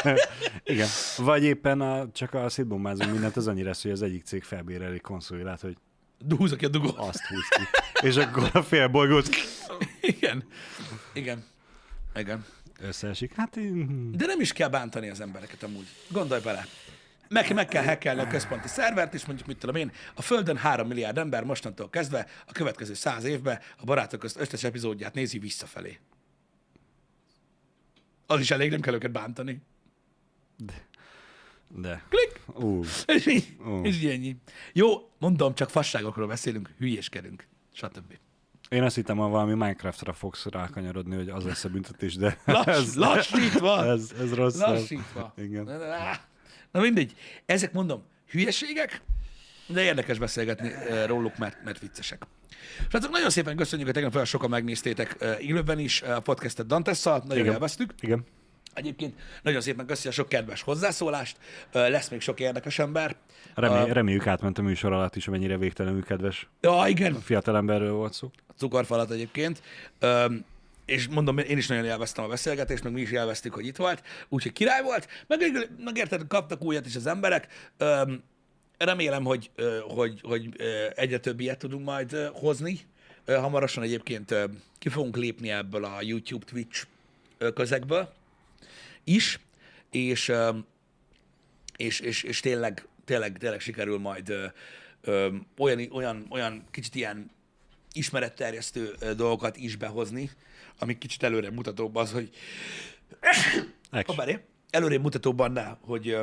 [0.65, 0.89] Igen.
[1.17, 5.01] Vagy éppen a, csak a szétbombázunk mindent, az annyi lesz, hogy az egyik cég felbéreli
[5.01, 5.77] konszolilát, hogy
[6.37, 6.97] Húzza ki a dugót.
[6.99, 7.63] azt húz ki.
[8.01, 9.29] És akkor a fél bolygót
[10.01, 10.45] Igen.
[11.13, 11.45] Igen.
[12.15, 12.45] Igen.
[12.81, 13.35] összeesik.
[13.35, 14.11] Hát én...
[14.17, 15.87] De nem is kell bántani az embereket amúgy.
[16.09, 16.67] Gondolj bele.
[17.29, 20.89] Meg, meg kell hackelni a központi szervert, és mondjuk, mit tudom én, a Földön 3
[20.89, 25.99] milliárd ember mostantól kezdve a következő 100 évben a barátok közt összes epizódját nézi visszafelé.
[28.27, 29.63] Az is elég, nem kell őket bántani.
[31.69, 32.03] De.
[32.09, 32.41] Klik!
[32.65, 33.81] Ú, És így, Ó.
[33.83, 34.37] és így ennyi.
[34.73, 37.47] Jó, mondom, csak fasságokról beszélünk, hülyéskedünk,
[37.79, 38.19] stb.
[38.69, 42.95] én azt hittem, hogy valami Minecraftra fogsz rákanyarodni, hogy az lesz a büntetés, de Lass,
[42.95, 43.85] lassítva!
[43.85, 44.59] ez, ez rossz.
[44.59, 45.33] Lassítva.
[45.37, 45.65] Igen.
[46.71, 47.15] Na mindegy.
[47.47, 49.03] Ezek mondom, hülyeségek,
[49.67, 52.27] de érdekes beszélgetni eh, róluk, mert, mert viccesek.
[52.89, 57.19] Srácok, nagyon szépen köszönjük, hogy tegnap sokan megnézték eh, élőben is eh, a podcastet Dantesszal,
[57.19, 57.53] nagyon Igen.
[57.53, 57.95] élveztük.
[58.01, 58.25] Igen.
[58.79, 61.37] Egyébként nagyon szépen köszönjük a sok kedves hozzászólást,
[61.73, 63.17] lesz még sok érdekes ember.
[63.55, 68.31] Remé- reméljük átment a műsor alatt is, mennyire végtelenül kedves Ja, igen, fiatalemberről volt szó.
[68.49, 69.63] a cukorfalat egyébként.
[70.87, 74.03] És mondom, én is nagyon élveztem a beszélgetést, meg mi is élveztük, hogy itt volt,
[74.29, 75.09] úgyhogy király volt.
[75.27, 77.71] Meg, megérted, kaptak újat is az emberek.
[78.79, 79.51] Remélem, hogy,
[79.89, 80.49] hogy, hogy
[80.95, 82.79] egyre több ilyet tudunk majd hozni.
[83.27, 84.35] Hamarosan egyébként
[84.79, 86.87] ki fogunk lépni ebből a YouTube, Twitch
[87.55, 88.13] közegből
[89.09, 89.41] is,
[89.91, 90.33] és,
[91.77, 94.47] és, és, és tényleg, tényleg, tényleg sikerül majd ö,
[95.01, 97.31] ö, olyan, olyan, olyan kicsit ilyen
[97.93, 100.31] ismeretterjesztő dolgokat is behozni,
[100.79, 102.31] amik kicsit előre mutatóbb az, hogy.
[103.91, 106.17] Hoppáré, előre mutatóbb annál, hogy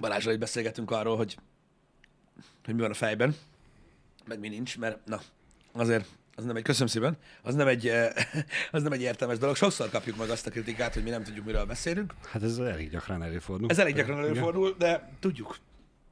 [0.00, 1.38] Balázsral így beszélgetünk arról, hogy,
[2.64, 3.36] hogy mi van a fejben,
[4.24, 5.20] meg mi nincs, mert na,
[5.72, 6.06] azért
[6.36, 8.06] az nem egy, köszönöm szépen, az nem egy, ö,
[8.76, 9.56] az nem egy értelmes dolog.
[9.56, 12.14] Sokszor kapjuk meg azt a kritikát, hogy mi nem tudjuk, miről beszélünk.
[12.30, 13.70] Hát ez elég gyakran előfordul.
[13.70, 14.30] Ez elég gyakran Igen.
[14.30, 15.56] előfordul, de tudjuk.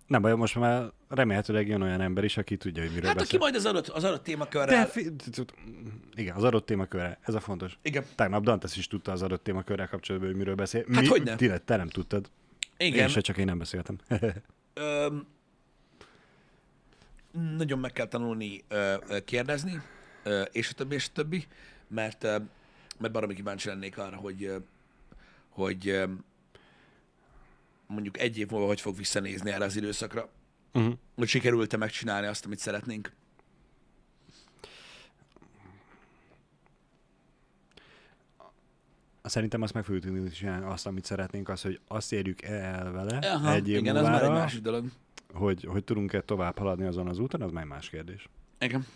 [0.06, 3.24] Nem baj, most már remélhetőleg jön olyan ember is, aki tudja, hogy miről Hát aki
[3.24, 3.38] beszél.
[3.38, 4.84] majd az adott, az adott témakörrel...
[4.84, 5.12] De fi-
[6.14, 7.78] igen, az adott témakörre, ez a fontos.
[7.82, 8.04] Igen.
[8.14, 10.84] Tegnap Dantes is tudta az adott témakörrel kapcsolatban, hogy miről beszél.
[10.92, 11.36] Hát hogyne.
[11.36, 12.30] Ti, te nem tudtad.
[12.76, 12.98] Igen.
[12.98, 13.98] Én se, csak én nem beszéltem.
[14.74, 15.26] Öm,
[17.56, 18.94] nagyon meg kell tanulni ö,
[19.24, 19.80] kérdezni,
[20.52, 21.46] és a többi, és a többi,
[21.88, 22.22] mert,
[22.98, 24.52] mert baromi kíváncsi lennék arra, hogy,
[25.48, 26.04] hogy
[27.86, 30.28] mondjuk egy év múlva hogy fog visszanézni erre az időszakra,
[30.72, 30.94] uh-huh.
[31.14, 33.12] hogy sikerült-e megcsinálni azt, amit szeretnénk.
[39.22, 43.18] Szerintem azt meg fogjuk tudni csinálni, azt, amit szeretnénk, az, hogy azt érjük el vele
[43.18, 44.86] Aha, egy év igen, az már egy múlvára, másik dolog.
[45.32, 48.28] hogy, hogy tudunk-e tovább haladni azon az úton, az már más kérdés.
[48.58, 48.86] Igen.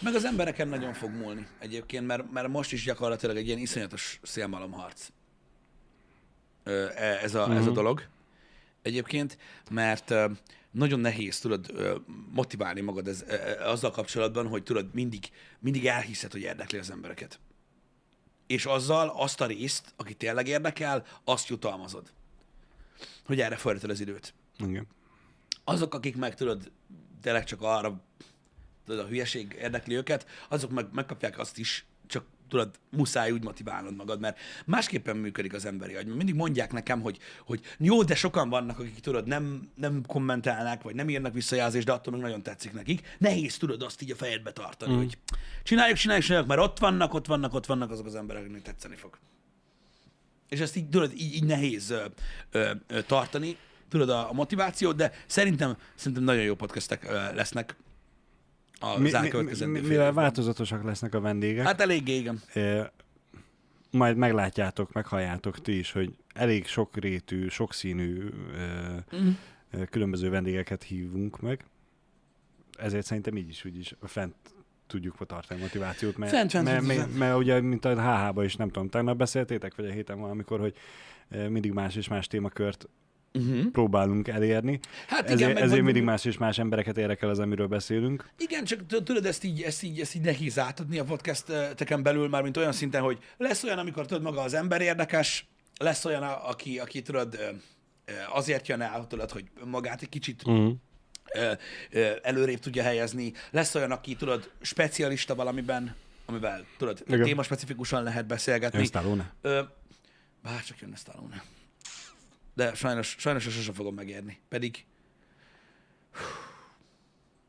[0.00, 4.20] Meg az embereken nagyon fog múlni egyébként, mert, mert most is gyakorlatilag egy ilyen iszonyatos
[4.22, 5.08] szélmalomharc
[6.64, 7.72] Ö, e- ez a, ez a Mhm.
[7.72, 8.06] dolog
[8.82, 9.38] egyébként,
[9.70, 10.26] mert ö,
[10.70, 11.96] nagyon nehéz, tudod, ö,
[12.32, 16.90] motiválni magad ez, e- e- azzal kapcsolatban, hogy tudod, mindig, mindig elhiszed, hogy érdekli az
[16.90, 17.40] embereket.
[18.46, 22.12] És azzal azt a részt, aki tényleg érdekel, azt jutalmazod.
[23.24, 24.86] Hogy erre fordítod az időt Igen.
[25.64, 26.70] azok, akik meg tudod,
[27.22, 28.00] tényleg csak arra,
[28.92, 33.96] tudod, a hülyeség érdekli őket, azok meg, megkapják azt is, csak tudod, muszáj úgy motiválnod
[33.96, 36.06] magad, mert másképpen működik az emberi agy.
[36.06, 40.94] Mindig mondják nekem, hogy, hogy jó, de sokan vannak, akik tudod, nem, nem kommentálnak, vagy
[40.94, 43.16] nem írnak visszajelzést, de attól meg nagyon tetszik nekik.
[43.18, 44.96] Nehéz tudod azt így a fejedbe tartani, mm.
[44.96, 45.18] hogy
[45.62, 48.96] csináljuk, csináljuk, csináljuk, mert ott vannak, ott vannak, ott vannak azok az emberek, akiknek tetszeni
[48.96, 49.18] fog.
[50.48, 52.04] És ezt így, tudod, így, így nehéz ö,
[52.50, 53.56] ö, ö, tartani,
[53.88, 57.76] tudod, a, a motivációt, de szerintem, szerintem nagyon jó podcastek ö, lesznek
[58.82, 62.40] az elkövetkezendő mivel változatosak lesznek a vendégek, Hát eléggé, igen.
[62.52, 62.86] Eh,
[63.90, 69.28] majd meglátjátok, meghalljátok ti is, hogy elég sokrétű, sokszínű, eh, Mm.
[69.70, 71.64] eh, különböző vendégeket hívunk meg.
[72.78, 74.34] Ezért szerintem így is, úgy is fent
[74.86, 78.56] tudjuk tartani a motivációt, mert, Fent, fent, mert, mert, mert, ugye, mint a HH-ba is,
[78.56, 80.74] nem tudom, tegnap beszéltétek, vagy a héten valamikor, hogy
[81.48, 82.88] mindig más és más témakört
[83.34, 83.70] Uh-huh.
[83.70, 84.80] próbálunk elérni.
[85.06, 88.28] Hát igen, ezért, meg ezért mindig más és más embereket érdekel az, amiről beszélünk.
[88.38, 92.42] Igen, csak tudod, ezt így, ezt így, ezt így nehéz átadni a podcasteken belül, már
[92.42, 95.46] mint olyan szinten, hogy lesz olyan, amikor tudod, maga az ember érdekes,
[95.78, 97.38] lesz olyan, aki, aki tudod,
[98.32, 100.74] azért jön el, tudod, hogy magát egy kicsit Uh-huh.
[102.22, 105.94] előrébb tudja helyezni, lesz olyan, aki tudod, specialista valamiben,
[106.26, 107.22] amivel tudod, Igen.
[107.22, 108.78] téma specifikusan lehet beszélgetni.
[108.78, 109.32] Jön Stallone.
[109.40, 109.60] Ö,
[110.42, 111.42] bár csak jönne Stallone.
[112.54, 114.40] De sajnos, sajnos sosem fogom megérni.
[114.48, 114.84] Pedig...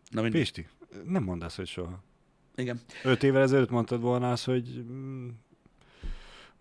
[0.09, 0.41] Na mindegy.
[0.41, 0.67] Pisti,
[1.05, 2.03] nem mondd azt, hogy soha.
[2.55, 2.79] Igen.
[3.03, 5.29] Öt évvel ezelőtt mondtad volna azt, hogy mm,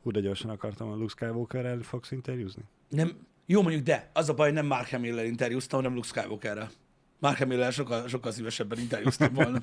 [0.02, 2.62] hú, de gyorsan akartam a Luke Skywalker-rel fogsz interjúzni.
[2.88, 6.70] Nem, jó mondjuk, de az a baj, hogy nem Mark Hamill-el interjúztam, hanem Luke Skywalker-rel.
[7.18, 9.58] Mark Hamill-el sokkal, sokkal szívesebben interjúztam volna.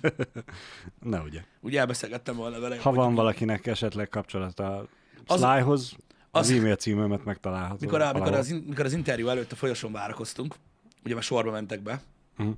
[1.00, 1.44] Na ugye.
[1.62, 2.78] Úgy elbeszélgettem volna vele.
[2.82, 4.88] Ha van valakinek esetleg kapcsolata a
[5.26, 5.96] Az- Slyhoz,
[6.32, 7.82] az, az- e-mail címömet megtalálhatod.
[7.82, 10.56] mikor, a, mikor, az, mikor az interjú előtt a folyosón várakoztunk,
[11.06, 12.02] ugye már sorba mentek be,
[12.38, 12.50] Mhm.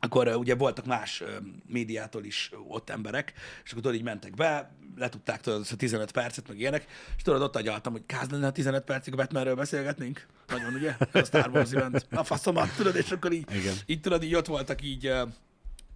[0.00, 1.28] akkor uh, ugye voltak más uh,
[1.66, 3.32] médiától is ott emberek,
[3.64, 7.42] és akkor tudod, így mentek be, letudták tudod, a 15 percet, meg ilyenek, és tudod,
[7.42, 10.26] ott agyaltam, hogy káz lenne, ha 15 percig a Batmanről beszélgetnénk.
[10.48, 10.96] Nagyon, ugye?
[11.12, 12.06] A Star Wars event.
[12.10, 13.74] A faszomat, tudod, és akkor így, Igen.
[13.86, 15.28] így tudod, így ott voltak így, uh,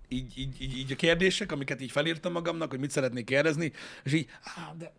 [0.08, 3.72] így, így, így, így, a kérdések, amiket így felírtam magamnak, hogy mit szeretnék kérdezni,
[4.04, 4.92] és így, á, de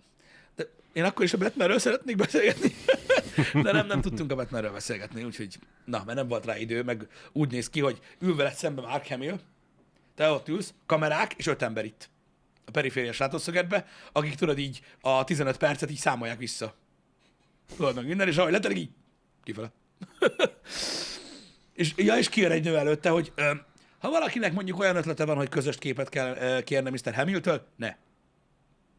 [0.95, 2.75] én akkor is a Batmanről szeretnék beszélgetni.
[3.63, 7.07] De nem, nem tudtunk a Batmanről beszélgetni, úgyhogy, na, mert nem volt rá idő, meg
[7.31, 9.39] úgy néz ki, hogy ül veled szembe Mark Hamill,
[10.15, 12.09] te ott ülsz, kamerák, és öt ember itt
[12.65, 16.75] a perifériás látószögetbe, akik tudod így a 15 percet így számolják vissza.
[17.75, 18.89] Tudod meg minden, és ahogy letelik így,
[19.43, 19.71] kifele.
[21.73, 23.51] és, ja, és kijön egy nő előtte, hogy ö,
[23.99, 27.13] ha valakinek mondjuk olyan ötlete van, hogy közös képet kell ö, kérni Mr.
[27.13, 27.95] Hamiltől, ne.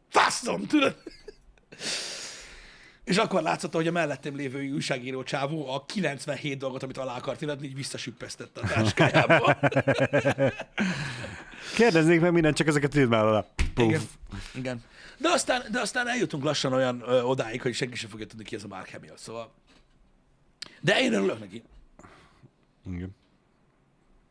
[0.09, 0.95] Faszom, tudod?
[3.03, 7.41] És akkor látszott, hogy a mellettem lévő újságíró csávó a 97 dolgot, amit alá akart
[7.41, 9.55] iratni, így visszasüppesztette a táskájába.
[11.75, 13.45] Kérdeznék meg mindent, csak ezeket írd már alá.
[13.73, 13.87] Puff.
[13.87, 14.01] Igen.
[14.55, 14.83] Igen.
[15.17, 18.55] De aztán, de aztán eljutunk lassan olyan ö, odáig, hogy senki sem fogja tudni, ki
[18.55, 19.53] ez a Mark Hamill, szóval...
[20.81, 21.63] De én örülök neki.
[22.85, 23.15] Igen.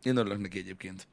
[0.03, 1.07] Én örülök neki egyébként.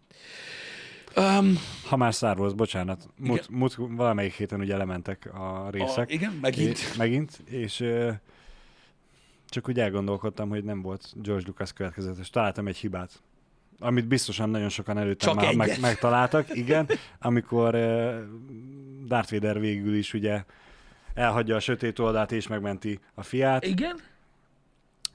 [1.18, 1.58] Um,
[1.88, 3.08] Ha már Star Wars, bocsánat.
[3.18, 6.10] Mut, mut, valamelyik héten ugye lementek a részek.
[6.10, 6.78] A, igen, megint.
[6.78, 7.84] É, megint, és
[9.50, 12.30] csak úgy elgondolkodtam, hogy nem volt George Lucas következetes.
[12.30, 13.22] Találtam egy hibát,
[13.80, 16.56] amit biztosan nagyon sokan előttem Csak már meg, megtaláltak.
[16.56, 16.90] Igen,
[17.20, 17.72] amikor
[19.06, 20.44] Darth Vader végül is ugye
[21.14, 24.00] elhagyja a sötét oldalt és megmenti a fiát, Igen?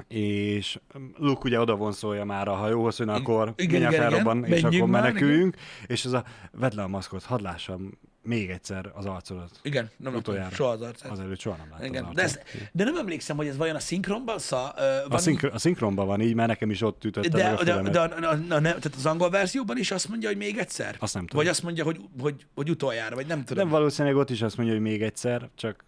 [0.09, 0.78] És
[1.16, 4.53] Luke ugye oda vonszolja már a hajóhoz, hogy na, akkor igen, igen, felrobban, igen.
[4.57, 8.51] és Menjünk akkor már, meneküljünk, és ez a vedd le a maszkot, hadd lássam még
[8.51, 9.51] egyszer az arcodat.
[9.62, 10.55] Igen, nem Utoljára.
[10.55, 11.11] soha az arcát.
[11.11, 12.05] Azelőtt soha nem láttam Igen.
[12.05, 12.38] az De, ez,
[12.72, 16.07] de nem emlékszem, hogy ez vajon a szinkronban szá, ö, van A, szinkr- a szinkronban
[16.07, 18.36] van így, mert nekem is ott ütötte de, meg a de, de, de, de, de,
[18.49, 20.96] nem, tehát az angol verzióban is azt mondja, hogy még egyszer?
[20.99, 21.42] Azt nem tudom.
[21.44, 23.62] Vagy azt mondja, hogy, hogy, hogy utoljára, vagy nem tudom.
[23.68, 25.84] Nem valószínűleg ott is azt mondja, hogy még egyszer, csak,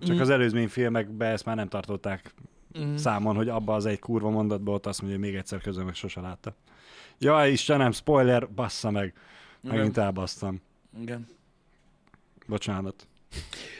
[0.00, 0.20] csak Mhm.
[0.20, 2.34] az előzmény filmekben ezt már nem tartották
[2.78, 2.96] Mhm.
[2.96, 5.94] számon, hogy abba az egy kurva mondatban ott azt mondja, hogy még egyszer közben meg
[5.94, 6.54] sose látta.
[7.18, 9.14] Jaj, Istenem, spoiler, bassza meg.
[9.60, 10.60] Megint elbasztam.
[11.00, 11.28] Igen.
[12.46, 13.06] Bocsánat.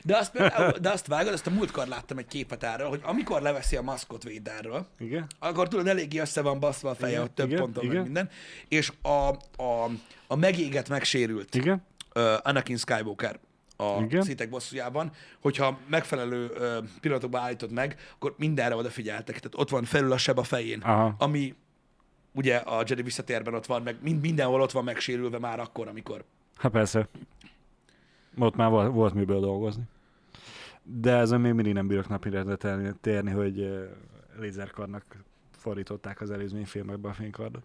[0.05, 3.42] De azt, például, de azt vágod, azt a múltkor láttam egy képet erről, hogy amikor
[3.42, 5.26] leveszi a maszkot Véderről, Igen?
[5.38, 8.03] akkor tudod, eléggé össze van baszva a feje, Igen, hogy több igen, ponton igen.
[8.03, 8.30] minden,
[8.68, 9.28] és a,
[9.62, 9.90] a,
[10.26, 11.82] a megégett, megsérült Igen?
[12.14, 13.38] uh, Anakin Skywalker
[13.77, 14.22] a Igen.
[14.22, 15.11] szitek bosszújában,
[15.41, 19.39] hogyha megfelelő uh, pillanatokban állítod meg, akkor mindenre odafigyeltek.
[19.39, 21.14] Tehát ott van felül a seb a fején, Aha.
[21.18, 21.55] ami
[22.33, 26.25] ugye a Jedi visszatérben ott van, meg mind, mindenhol ott van megsérülve már akkor, amikor.
[26.57, 27.09] Hát persze.
[28.39, 29.83] Ott már volt, volt miből dolgozni.
[30.83, 32.57] De ezen még mindig nem bírok napirendre
[33.01, 33.85] térni, hogy uh,
[34.39, 35.05] lézerkarnak
[35.51, 37.62] fordították az előzmény filmekbe a fénykardot.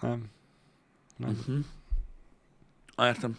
[0.00, 0.24] Nem.
[1.16, 1.30] Nem.
[1.30, 1.64] Uh-huh.
[2.98, 3.38] Értem.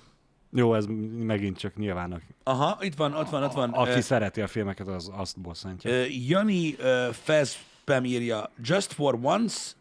[0.51, 0.85] Jó, ez
[1.17, 3.73] megint csak nyilván, Aha, itt van, ott van, ott van.
[3.73, 5.91] aki Ö, szereti a filmeket, az azt bosszantja.
[5.91, 9.71] ö, Jani uh, Fezpem írja, Just for once,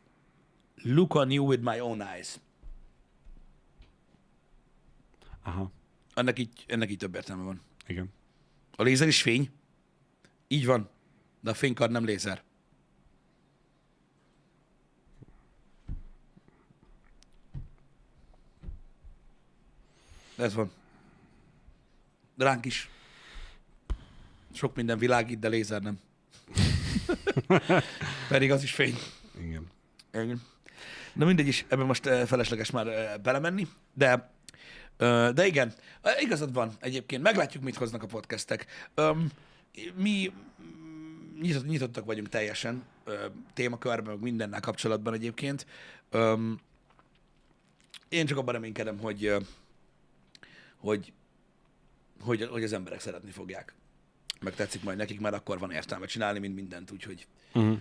[0.83, 2.37] look on you with my own eyes.
[5.43, 5.71] Aha,
[6.15, 7.61] Ennek így, ennek így több értelme van.
[7.87, 8.13] igen.
[8.77, 9.51] A lézer is fény.
[10.49, 10.89] Így van.
[11.41, 12.43] De a fénykard nem lézer.
[20.37, 20.71] Ez van.
[22.37, 22.89] Ránk is.
[24.53, 25.99] Sok minden világít, de lézer nem.
[28.29, 28.99] Pedig az is fény.
[29.39, 29.67] Igen.
[30.13, 30.43] Igen.
[31.13, 34.31] Na mindegy is, ebben most eh, felesleges már eh, belemenni, de,
[35.33, 35.73] de igen,
[36.03, 38.67] eh, igazad van egyébként, meglátjuk, mit hoznak a podcastek.
[39.95, 40.33] Mi
[41.41, 42.85] nyitott, nyitottak vagyunk teljesen
[43.55, 45.67] témakörben, mindennel kapcsolatban egyébként.
[48.09, 49.37] Én csak abban reménykedem, hogy,
[50.87, 51.13] hogy,
[52.21, 53.75] hogy, hogy az emberek szeretni fogják.
[54.41, 57.79] Meg tetszik majd nekik, mert akkor van értelme csinálni, mint mindent, úgyhogy Uh-huh.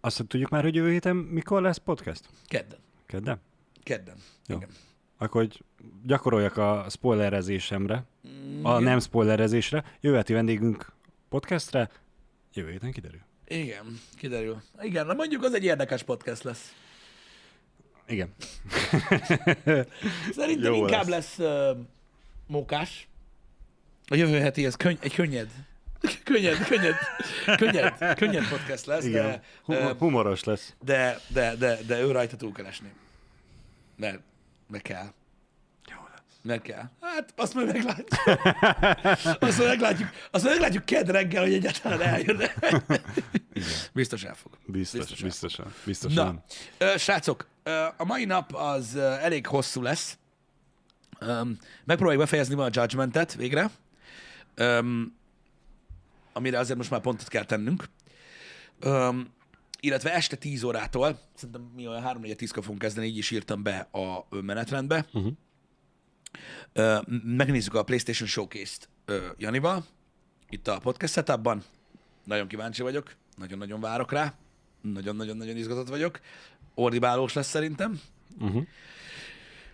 [0.00, 2.28] Azt tudjuk már, hogy jövő héten mikor lesz podcast?
[2.46, 2.78] kedden.
[3.06, 3.40] Kedden?
[3.82, 4.16] Kedden.
[4.46, 4.56] Jó.
[4.56, 4.68] Igen.
[5.16, 5.62] Akkor hogy
[6.04, 8.04] gyakoroljak a spoilerezésemre,
[8.62, 8.82] a Igen.
[8.82, 9.84] nem spoilerezésre.
[10.00, 10.92] Jövő vendégünk
[11.28, 11.90] podcastre,
[12.52, 13.20] jövő héten kiderül.
[13.46, 14.62] Igen, kiderül.
[14.80, 16.74] Igen, na mondjuk az egy érdekes podcast lesz.
[18.06, 18.34] Igen.
[20.38, 21.76] Szerintem Jó inkább lesz, lesz
[22.46, 23.08] mókás.
[24.08, 25.50] A jövő heti ez könny- egy könnyed.
[26.24, 26.94] Könnyed, könnyed,
[27.56, 29.42] könnyed, könnyed podcast lesz, Igen.
[29.66, 30.74] de, humoros lesz.
[30.84, 32.92] de, de, de, de ő rajta túl kell esni.
[33.96, 34.18] Mert
[34.68, 35.12] meg kell.
[35.90, 36.22] Jó lesz.
[36.42, 36.82] Meg kell.
[37.00, 38.08] Hát azt majd meglátjuk.
[39.40, 42.42] Azt majd meglátjuk, azt majd meglátjuk kedd reggel, hogy egyáltalán eljön.
[43.92, 44.58] Biztos el fog.
[44.66, 45.74] Biztos, Biztos biztosan.
[45.84, 46.44] Biztosan.
[46.78, 47.46] Na, srácok,
[47.96, 50.18] a mai nap az elég hosszú lesz.
[51.18, 53.70] Öm, megpróbáljuk befejezni ma a Judgmentet végre,
[54.54, 55.16] Öm,
[56.32, 57.88] amire azért most már pontot kell tennünk.
[58.80, 59.28] Öm,
[59.80, 63.62] illetve este 10 órától, szerintem mi olyan 3 4 10 fogunk kezdeni, így is írtam
[63.62, 65.06] be a menetrendbe.
[65.12, 65.32] Uh-huh.
[66.72, 69.84] Ö, megnézzük a PlayStation Showcase-t ö, Janival,
[70.48, 71.62] itt a podcast setupban.
[72.24, 74.34] Nagyon kíváncsi vagyok, nagyon-nagyon várok rá.
[74.80, 76.20] Nagyon-nagyon-nagyon izgatott vagyok.
[76.74, 78.00] Ordibálós lesz szerintem.
[78.38, 78.66] Uh-huh.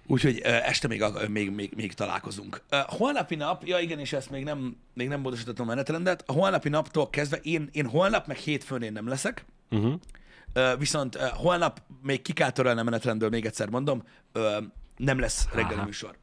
[0.07, 2.63] Úgyhogy este még, még, még, még találkozunk.
[2.87, 6.69] Holnapi nap, ja igen, és ezt még nem, még nem módosítottam a menetrendet, a holnapi
[6.69, 10.01] naptól kezdve én, én holnap meg hétfőn én nem leszek, Uh-huh.
[10.79, 14.03] Viszont holnap még ki kell törölni a menetrendből, még egyszer mondom,
[14.97, 15.85] nem lesz reggeli Aha.
[15.85, 16.17] műsor.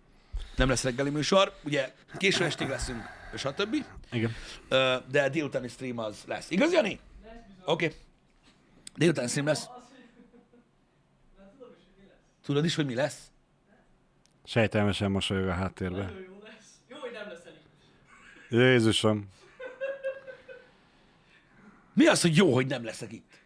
[0.56, 3.04] Nem lesz reggeli műsor, ugye késő estig leszünk,
[3.36, 3.86] stb.
[4.12, 4.32] Igen.
[5.12, 6.50] De délutáni stream az lesz.
[6.50, 7.00] Igaz, Jani?
[7.66, 7.86] Oké.
[7.86, 7.98] Okay.
[8.96, 9.68] Délutáni stream lesz.
[12.44, 13.29] Tudod is, hogy mi lesz?
[14.50, 15.98] Sejtelmesen mosolyog a háttérbe.
[15.98, 16.68] Nagyon jó lesz.
[16.88, 17.68] Jó, hogy nem leszel itt.
[18.50, 19.30] Jézusom.
[21.94, 23.40] Mi az, hogy jó, hogy nem leszek itt?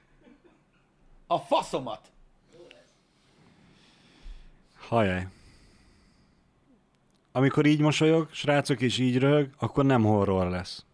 [1.28, 2.12] A faszomat!
[4.78, 5.28] Hajaj.
[7.32, 10.86] Amikor így mosolyog, srácok, és így röhög, akkor nem horror lesz.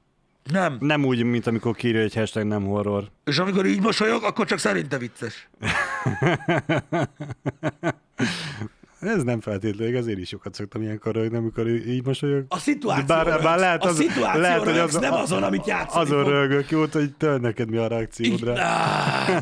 [0.44, 0.78] Nem.
[0.80, 3.12] Nem úgy, mint amikor kírja egy hashtag nem horror.
[3.24, 5.50] És amikor így mosolyog, akkor csak szerinte vicces.
[9.00, 12.46] Ez nem feltétlenül, igaz, én is sokat szoktam ilyenkor röhögni, amikor így mosolyog.
[12.50, 13.44] A szituáció Bár- rögsz.
[13.44, 16.32] bár lehet a az- szituáció lehet, hogy az- nem azon, amit játszani Azon fog.
[16.32, 18.54] röhögök jót, hogy tőle neked mi a reakciód rá.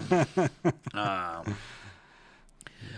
[0.91, 1.45] Ah.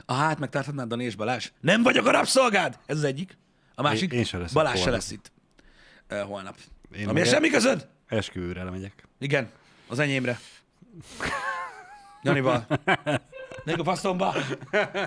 [0.06, 1.52] A hát megtarthatnád Dani és Balázs?
[1.62, 2.78] Nem vagyok a rabszolgád!
[2.86, 3.38] Ez az egyik.
[3.76, 5.32] A másik, Én- én se leszek Balázs se lesz itt
[6.12, 6.56] uh, holnap.
[6.98, 7.88] Én Ami semmi közöd?
[8.08, 9.08] Esküvőre lemegyek.
[9.20, 9.50] Igen,
[9.88, 10.40] az enyémre.
[12.24, 12.66] Janival.
[13.66, 14.34] Még a faszomba.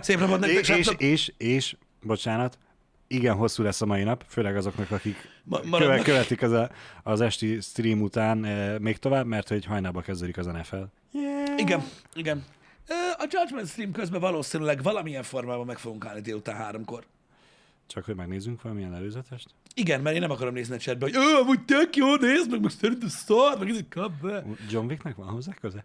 [0.01, 2.59] Szép napot nektek, És, és, és, és, bocsánat,
[3.07, 6.03] igen hosszú lesz a mai nap, főleg azoknak, akik Ma- köve, maradnak.
[6.05, 6.71] követik az, a,
[7.03, 10.77] az esti stream után e, még tovább, mert hogy hajnalba kezdődik az NFL.
[11.13, 11.59] Yeah.
[11.59, 11.83] Igen,
[12.15, 12.45] igen.
[13.19, 17.05] A Judgment Stream közben valószínűleg valamilyen formában meg fogunk állni délután háromkor.
[17.87, 19.49] Csak hogy megnézzünk valamilyen előzetest.
[19.75, 22.61] Igen, mert én nem akarom nézni a chatbe, hogy ő, amúgy tök jó, nézd meg,
[22.61, 24.45] meg szerintem szar, meg ez kap be.
[24.71, 25.85] John Wicknek van hozzá köze?